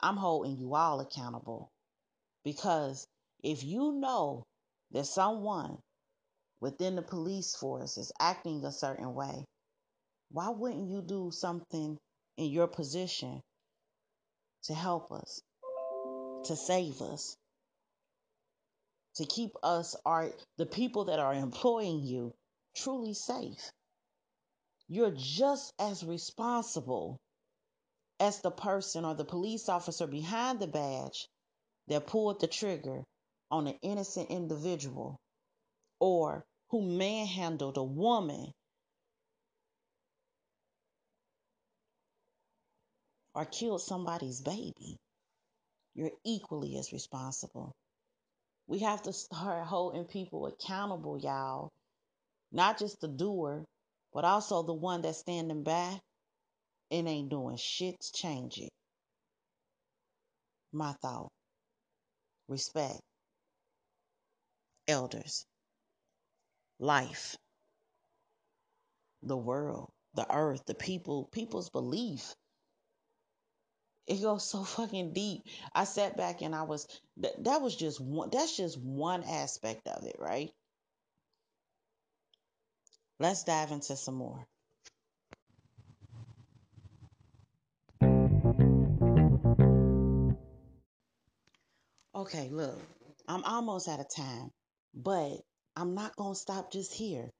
I'm 0.00 0.16
holding 0.16 0.56
you 0.58 0.74
all 0.74 1.00
accountable. 1.00 1.70
Because 2.44 3.06
if 3.44 3.62
you 3.62 3.92
know 3.92 4.42
that 4.90 5.06
someone 5.06 5.78
within 6.60 6.96
the 6.96 7.02
police 7.02 7.54
force 7.54 7.98
is 7.98 8.12
acting 8.18 8.64
a 8.64 8.72
certain 8.72 9.14
way, 9.14 9.44
why 10.30 10.48
wouldn't 10.48 10.88
you 10.88 11.02
do 11.02 11.30
something 11.32 11.98
in 12.36 12.46
your 12.46 12.66
position 12.66 13.40
to 14.64 14.74
help 14.74 15.12
us, 15.12 15.40
to 16.44 16.56
save 16.56 17.00
us, 17.02 17.36
to 19.16 19.26
keep 19.26 19.52
us, 19.62 19.94
our, 20.06 20.30
the 20.56 20.66
people 20.66 21.06
that 21.06 21.18
are 21.18 21.34
employing 21.34 22.00
you, 22.02 22.32
truly 22.74 23.14
safe? 23.14 23.70
You're 24.88 25.14
just 25.16 25.72
as 25.78 26.04
responsible 26.04 27.18
as 28.20 28.40
the 28.40 28.50
person 28.50 29.04
or 29.04 29.14
the 29.14 29.24
police 29.24 29.68
officer 29.68 30.06
behind 30.06 30.60
the 30.60 30.66
badge 30.66 31.28
that 31.88 32.06
pulled 32.06 32.40
the 32.40 32.46
trigger 32.46 33.02
on 33.50 33.66
an 33.66 33.76
innocent 33.82 34.30
individual 34.30 35.18
or 36.00 36.44
who 36.70 36.82
manhandled 36.82 37.76
a 37.76 37.82
woman 37.82 38.52
or 43.34 43.44
killed 43.44 43.82
somebody's 43.82 44.40
baby. 44.40 44.96
You're 45.94 46.12
equally 46.24 46.76
as 46.78 46.92
responsible. 46.92 47.72
We 48.66 48.80
have 48.80 49.02
to 49.02 49.12
start 49.12 49.66
holding 49.66 50.04
people 50.04 50.46
accountable, 50.46 51.18
y'all. 51.18 51.70
Not 52.52 52.78
just 52.78 53.00
the 53.00 53.08
doer, 53.08 53.64
but 54.12 54.24
also 54.24 54.62
the 54.62 54.74
one 54.74 55.02
that's 55.02 55.18
standing 55.18 55.62
back 55.62 56.00
and 56.90 57.08
ain't 57.08 57.30
doing 57.30 57.56
shit 57.56 57.98
to 58.00 58.12
change 58.12 58.58
it. 58.58 58.70
My 60.72 60.92
thought. 61.02 61.30
Respect. 62.48 63.00
Elders. 64.86 65.46
Life. 66.78 67.36
The 69.22 69.36
world. 69.36 69.90
The 70.14 70.26
earth. 70.30 70.62
The 70.66 70.74
people. 70.74 71.28
People's 71.32 71.70
belief. 71.70 72.34
It 74.06 74.20
goes 74.20 74.48
so 74.48 74.64
fucking 74.64 75.14
deep. 75.14 75.42
I 75.74 75.84
sat 75.84 76.16
back 76.18 76.42
and 76.42 76.54
I 76.54 76.64
was 76.64 76.86
that, 77.18 77.42
that 77.44 77.62
was 77.62 77.76
just 77.76 78.00
one 78.00 78.28
that's 78.30 78.56
just 78.56 78.78
one 78.78 79.22
aspect 79.24 79.88
of 79.88 80.04
it, 80.06 80.16
right? 80.18 80.50
Let's 83.22 83.44
dive 83.44 83.70
into 83.70 83.94
some 83.94 84.16
more. 84.16 84.44
Okay, 92.16 92.48
look, 92.50 92.80
I'm 93.28 93.44
almost 93.44 93.86
out 93.86 94.00
of 94.00 94.12
time, 94.12 94.50
but 94.92 95.36
I'm 95.76 95.94
not 95.94 96.16
going 96.16 96.34
to 96.34 96.40
stop 96.40 96.72
just 96.72 96.92
here. 96.92 97.30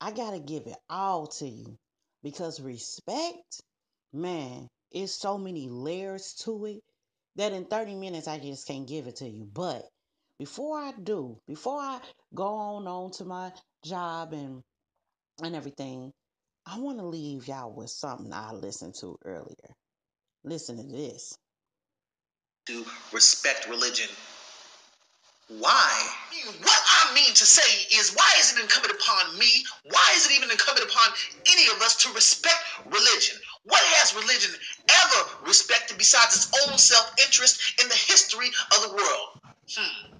I 0.00 0.12
got 0.12 0.30
to 0.30 0.38
give 0.38 0.66
it 0.66 0.78
all 0.88 1.26
to 1.26 1.46
you 1.46 1.76
because 2.22 2.58
respect, 2.58 3.60
man, 4.14 4.68
it's 4.90 5.12
so 5.12 5.36
many 5.36 5.68
layers 5.68 6.32
to 6.44 6.64
it 6.64 6.80
that 7.34 7.52
in 7.52 7.66
30 7.66 7.94
minutes 7.96 8.26
I 8.26 8.38
just 8.38 8.66
can't 8.66 8.88
give 8.88 9.06
it 9.06 9.16
to 9.16 9.28
you. 9.28 9.46
But 9.52 9.82
before 10.38 10.78
I 10.78 10.92
do, 10.92 11.38
before 11.46 11.78
I 11.78 12.00
go 12.34 12.46
on 12.46 12.86
on 12.86 13.10
to 13.18 13.26
my 13.26 13.52
job 13.84 14.32
and 14.32 14.62
and 15.42 15.56
everything, 15.56 16.12
I 16.66 16.78
want 16.80 16.98
to 16.98 17.06
leave 17.06 17.48
y'all 17.48 17.72
with 17.72 17.90
something 17.90 18.32
I 18.32 18.52
listened 18.52 18.94
to 19.00 19.18
earlier. 19.24 19.74
Listen 20.44 20.76
to 20.78 20.84
this. 20.84 21.34
to 22.66 22.84
respect 23.12 23.68
religion. 23.68 24.08
Why? 25.48 26.08
What 26.62 26.82
I 27.10 27.14
mean 27.14 27.34
to 27.34 27.46
say 27.46 27.96
is, 27.98 28.14
why 28.14 28.30
is 28.40 28.54
it 28.56 28.62
incumbent 28.62 28.94
upon 29.00 29.38
me? 29.38 29.46
Why 29.90 30.12
is 30.16 30.26
it 30.26 30.32
even 30.36 30.50
incumbent 30.50 30.90
upon 30.90 31.12
any 31.46 31.66
of 31.76 31.82
us 31.82 31.96
to 32.04 32.12
respect 32.14 32.56
religion? 32.86 33.36
What 33.64 33.82
has 34.00 34.14
religion 34.16 34.50
ever 34.90 35.30
respected 35.46 35.98
besides 35.98 36.36
its 36.36 36.68
own 36.68 36.78
self 36.78 37.14
interest 37.24 37.80
in 37.82 37.88
the 37.88 37.94
history 37.94 38.48
of 38.76 38.82
the 38.82 38.96
world? 38.96 39.28
Hmm. 39.76 40.16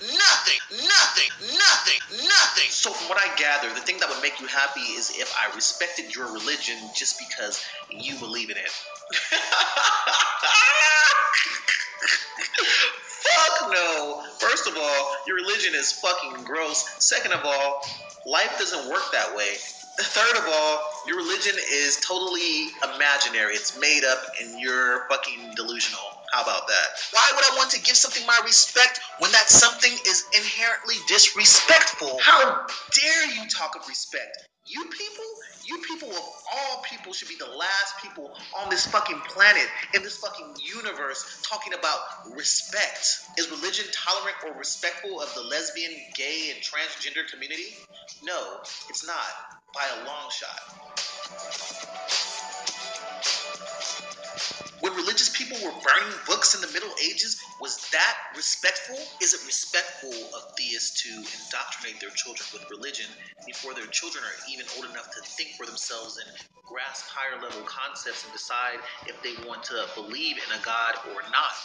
Nothing, 0.00 0.60
nothing, 1.16 1.56
nothing, 1.56 2.00
nothing. 2.28 2.70
So, 2.70 2.90
from 2.92 3.08
what 3.08 3.18
I 3.18 3.34
gather, 3.36 3.68
the 3.72 3.80
thing 3.80 3.98
that 4.00 4.08
would 4.08 4.22
make 4.22 4.40
you 4.40 4.46
happy 4.46 4.80
is 4.80 5.10
if 5.16 5.34
I 5.36 5.54
respected 5.54 6.14
your 6.14 6.32
religion 6.32 6.76
just 6.94 7.18
because 7.18 7.64
you 7.90 8.16
believe 8.16 8.50
in 8.50 8.56
it. 8.56 8.70
Fuck 13.26 13.72
no. 13.72 14.22
First 14.38 14.68
of 14.68 14.76
all, 14.76 15.16
your 15.26 15.36
religion 15.36 15.74
is 15.74 15.92
fucking 15.92 16.44
gross. 16.44 16.88
Second 16.98 17.32
of 17.32 17.44
all, 17.44 17.82
life 18.26 18.56
doesn't 18.58 18.90
work 18.90 19.12
that 19.12 19.34
way. 19.36 19.54
Third 19.98 20.36
of 20.36 20.44
all, 20.46 20.82
your 21.06 21.16
religion 21.16 21.54
is 21.72 21.98
totally 22.06 22.68
imaginary. 22.94 23.54
It's 23.54 23.78
made 23.80 24.04
up 24.04 24.18
and 24.40 24.60
you're 24.60 25.08
fucking 25.08 25.54
delusional. 25.56 26.05
How 26.32 26.42
about 26.42 26.66
that? 26.68 26.86
Why 27.12 27.32
would 27.34 27.44
I 27.44 27.56
want 27.56 27.70
to 27.72 27.82
give 27.82 27.96
something 27.96 28.26
my 28.26 28.40
respect 28.44 29.00
when 29.18 29.32
that 29.32 29.48
something 29.48 29.92
is 30.06 30.24
inherently 30.36 30.96
disrespectful? 31.08 32.18
How 32.20 32.66
dare 32.92 33.26
you 33.34 33.48
talk 33.48 33.76
of 33.76 33.88
respect? 33.88 34.46
You 34.68 34.84
people, 34.86 35.24
you 35.64 35.78
people 35.82 36.10
of 36.10 36.24
all 36.52 36.82
people 36.82 37.12
should 37.12 37.28
be 37.28 37.36
the 37.36 37.46
last 37.56 38.02
people 38.02 38.32
on 38.58 38.68
this 38.68 38.84
fucking 38.86 39.20
planet, 39.28 39.66
in 39.94 40.02
this 40.02 40.18
fucking 40.18 40.56
universe, 40.60 41.40
talking 41.48 41.72
about 41.72 42.00
respect. 42.34 43.20
Is 43.38 43.48
religion 43.50 43.86
tolerant 43.92 44.36
or 44.44 44.58
respectful 44.58 45.20
of 45.20 45.32
the 45.34 45.42
lesbian, 45.42 45.92
gay, 46.16 46.52
and 46.52 46.60
transgender 46.64 47.30
community? 47.30 47.76
No, 48.24 48.58
it's 48.88 49.06
not, 49.06 49.30
by 49.72 49.86
a 50.02 50.06
long 50.06 50.30
shot. 50.30 50.58
When 54.80 54.94
religious 54.94 55.34
people 55.36 55.58
were 55.64 55.72
burning 55.72 56.14
books 56.26 56.54
in 56.54 56.60
the 56.60 56.70
Middle 56.72 56.92
Ages, 57.02 57.40
was 57.60 57.88
that 57.90 58.16
respectful? 58.36 58.98
Is 59.22 59.34
it 59.34 59.40
respectful 59.46 60.12
of 60.12 60.42
theists 60.56 61.02
to 61.02 61.10
indoctrinate 61.10 61.98
their 62.00 62.14
children 62.14 62.46
with 62.52 62.70
religion 62.70 63.06
before 63.46 63.74
their 63.74 63.88
children 63.88 64.22
are 64.22 64.36
even 64.52 64.66
old 64.76 64.86
enough 64.90 65.08
to 65.10 65.20
think 65.34 65.56
for 65.56 65.66
themselves 65.66 66.20
and 66.20 66.30
grasp 66.68 67.06
higher 67.08 67.40
level 67.42 67.62
concepts 67.64 68.24
and 68.24 68.32
decide 68.32 68.78
if 69.08 69.16
they 69.24 69.34
want 69.48 69.64
to 69.64 69.86
believe 69.96 70.36
in 70.36 70.50
a 70.54 70.62
God 70.62 70.94
or 71.10 71.22
not? 71.32 71.56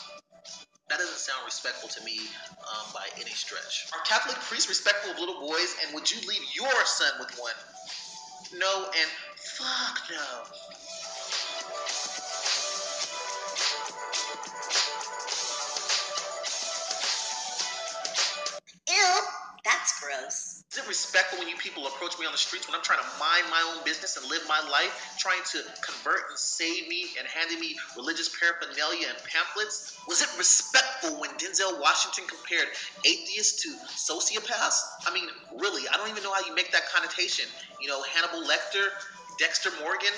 That 0.89 0.99
doesn't 0.99 1.19
sound 1.19 1.45
respectful 1.45 1.89
to 1.89 2.03
me 2.03 2.17
um, 2.17 2.87
by 2.93 3.05
any 3.19 3.31
stretch. 3.31 3.87
Are 3.93 4.03
Catholic 4.03 4.35
priests 4.47 4.67
respectful 4.67 5.11
of 5.11 5.19
little 5.19 5.39
boys, 5.39 5.75
and 5.85 5.93
would 5.95 6.09
you 6.09 6.19
leave 6.27 6.43
your 6.55 6.85
son 6.85 7.11
with 7.19 7.31
one? 7.39 7.55
No, 8.59 8.85
and 8.87 9.09
fuck 9.37 9.99
no. 10.11 10.80
That's 19.63 19.99
gross. 20.01 20.63
Is 20.71 20.77
it 20.77 20.87
respectful 20.87 21.37
when 21.37 21.49
you 21.49 21.57
people 21.57 21.85
approach 21.85 22.17
me 22.17 22.25
on 22.25 22.31
the 22.31 22.37
streets 22.37 22.65
when 22.65 22.75
I'm 22.75 22.81
trying 22.81 23.03
to 23.03 23.11
mind 23.19 23.45
my 23.51 23.61
own 23.75 23.83
business 23.83 24.17
and 24.17 24.25
live 24.25 24.41
my 24.47 24.57
life, 24.71 24.89
trying 25.19 25.43
to 25.51 25.59
convert 25.85 26.29
and 26.29 26.39
save 26.39 26.87
me 26.87 27.05
and 27.19 27.27
handing 27.27 27.59
me 27.59 27.77
religious 27.95 28.31
paraphernalia 28.39 29.05
and 29.09 29.17
pamphlets? 29.27 29.99
Was 30.07 30.23
it 30.23 30.29
respectful 30.37 31.19
when 31.19 31.29
Denzel 31.37 31.79
Washington 31.79 32.23
compared 32.25 32.69
atheists 33.05 33.61
to 33.63 33.69
sociopaths? 33.93 34.81
I 35.05 35.13
mean, 35.13 35.27
really, 35.59 35.87
I 35.87 35.97
don't 35.97 36.09
even 36.09 36.23
know 36.23 36.33
how 36.33 36.41
you 36.47 36.55
make 36.55 36.71
that 36.71 36.89
connotation. 36.95 37.45
You 37.81 37.89
know, 37.89 38.01
Hannibal 38.15 38.47
Lecter, 38.47 38.89
Dexter 39.37 39.69
Morgan, 39.83 40.15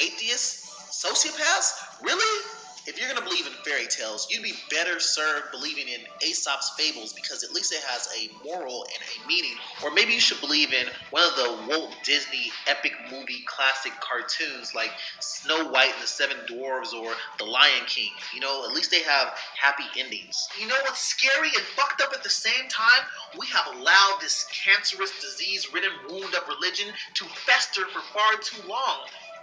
atheists, 0.00 0.70
sociopaths? 1.04 2.00
Really? 2.02 2.59
If 2.86 2.98
you're 2.98 3.08
gonna 3.12 3.26
believe 3.26 3.46
in 3.46 3.52
fairy 3.64 3.86
tales, 3.86 4.26
you'd 4.30 4.42
be 4.42 4.54
better 4.70 4.98
served 5.00 5.50
believing 5.52 5.88
in 5.88 6.00
Aesop's 6.26 6.72
fables 6.78 7.12
because 7.12 7.44
at 7.44 7.52
least 7.52 7.72
it 7.72 7.82
has 7.86 8.08
a 8.16 8.30
moral 8.44 8.84
and 8.84 9.02
a 9.02 9.28
meaning. 9.28 9.54
Or 9.84 9.90
maybe 9.90 10.14
you 10.14 10.20
should 10.20 10.40
believe 10.40 10.72
in 10.72 10.86
one 11.10 11.22
of 11.22 11.36
the 11.36 11.66
Walt 11.68 11.94
Disney 12.04 12.50
epic 12.66 12.92
movie 13.12 13.44
classic 13.46 13.92
cartoons 14.00 14.74
like 14.74 14.90
Snow 15.20 15.68
White 15.68 15.92
and 15.92 16.02
the 16.02 16.06
Seven 16.06 16.38
Dwarves 16.48 16.94
or 16.94 17.12
The 17.38 17.44
Lion 17.44 17.84
King. 17.86 18.10
You 18.34 18.40
know, 18.40 18.64
at 18.64 18.74
least 18.74 18.90
they 18.90 19.02
have 19.02 19.34
happy 19.60 19.84
endings. 19.98 20.48
You 20.58 20.66
know 20.66 20.78
what's 20.82 21.00
scary 21.00 21.48
and 21.48 21.64
fucked 21.76 22.00
up 22.00 22.12
at 22.14 22.22
the 22.22 22.30
same 22.30 22.68
time? 22.70 23.04
We 23.38 23.46
have 23.48 23.76
allowed 23.76 24.18
this 24.20 24.46
cancerous, 24.64 25.12
disease 25.20 25.68
ridden 25.74 25.92
wound 26.08 26.34
of 26.34 26.48
religion 26.48 26.88
to 27.14 27.24
fester 27.26 27.82
for 27.92 28.00
far 28.00 28.32
too 28.40 28.66
long 28.66 29.00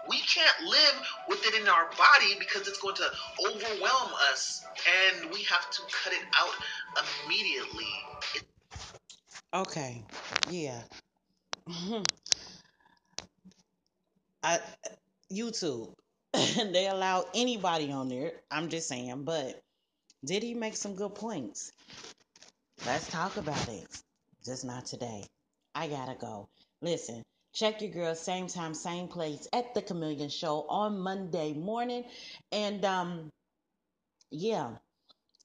we 0.10 0.20
can't 0.20 0.70
live 0.70 1.08
with 1.30 1.46
it 1.46 1.62
in 1.62 1.68
our 1.68 1.86
body 1.98 2.36
because 2.40 2.68
it's 2.68 2.80
going 2.80 2.96
to 2.96 3.10
overwhelm 3.48 4.12
us 4.32 4.66
and 5.22 5.32
we 5.32 5.44
have 5.44 5.70
to 5.72 5.82
cut 6.04 6.14
it 6.14 6.26
out 6.40 6.54
immediately. 7.26 7.86
It- 8.36 8.44
Okay, 9.54 10.04
yeah. 10.50 10.82
I 14.44 14.60
YouTube. 15.32 15.94
they 16.34 16.88
allow 16.88 17.26
anybody 17.34 17.92
on 17.92 18.10
there. 18.10 18.34
I'm 18.52 18.70
just 18.70 18.88
saying, 18.88 19.24
but 19.24 19.60
did 20.26 20.44
he 20.44 20.54
make 20.54 20.76
some 20.76 20.96
good 20.96 21.16
points? 21.16 21.72
Let's 22.86 23.10
talk 23.10 23.38
about 23.38 23.68
it. 23.70 23.88
Just 24.46 24.66
not 24.66 24.86
today. 24.86 25.24
I 25.74 25.88
gotta 25.88 26.16
go. 26.16 26.48
Listen, 26.82 27.24
check 27.54 27.82
your 27.82 27.92
girl 27.92 28.16
same 28.16 28.48
time, 28.48 28.74
same 28.74 29.08
place 29.08 29.48
at 29.54 29.74
the 29.74 29.82
Chameleon 29.82 30.30
Show 30.30 30.66
on 30.70 31.00
Monday 31.00 31.54
morning. 31.54 32.06
And 32.52 32.84
um, 32.86 33.30
yeah, 34.32 34.72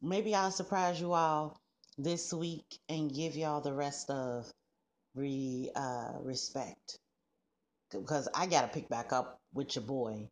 maybe 0.02 0.34
I'll 0.34 0.50
surprise 0.50 1.00
you 1.00 1.12
all 1.12 1.56
this 1.98 2.32
week 2.32 2.64
and 2.88 3.14
give 3.14 3.36
y'all 3.36 3.60
the 3.60 3.72
rest 3.72 4.10
of 4.10 4.50
re 5.14 5.70
uh 5.74 6.12
respect. 6.20 6.98
Because 7.90 8.28
I 8.34 8.46
gotta 8.46 8.68
pick 8.68 8.88
back 8.88 9.12
up 9.12 9.38
with 9.52 9.76
your 9.76 9.84
boy. 9.84 10.28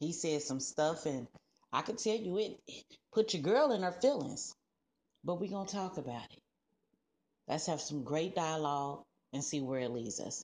He 0.00 0.12
said 0.12 0.42
some 0.42 0.60
stuff 0.60 1.06
and 1.06 1.28
I 1.72 1.82
can 1.82 1.96
tell 1.96 2.16
you 2.16 2.38
it, 2.38 2.58
it 2.66 2.84
put 3.12 3.34
your 3.34 3.42
girl 3.42 3.72
in 3.72 3.82
her 3.82 3.92
feelings. 3.92 4.54
But 5.24 5.40
we 5.40 5.48
gonna 5.48 5.68
talk 5.68 5.98
about 5.98 6.24
it. 6.32 6.40
Let's 7.48 7.66
have 7.66 7.80
some 7.80 8.04
great 8.04 8.34
dialogue 8.34 9.02
and 9.32 9.44
see 9.44 9.60
where 9.60 9.80
it 9.80 9.90
leads 9.90 10.20
us. 10.20 10.42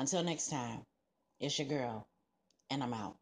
Until 0.00 0.24
next 0.24 0.48
time, 0.48 0.80
it's 1.40 1.58
your 1.58 1.68
girl, 1.68 2.08
and 2.70 2.82
I'm 2.82 2.94
out. 2.94 3.19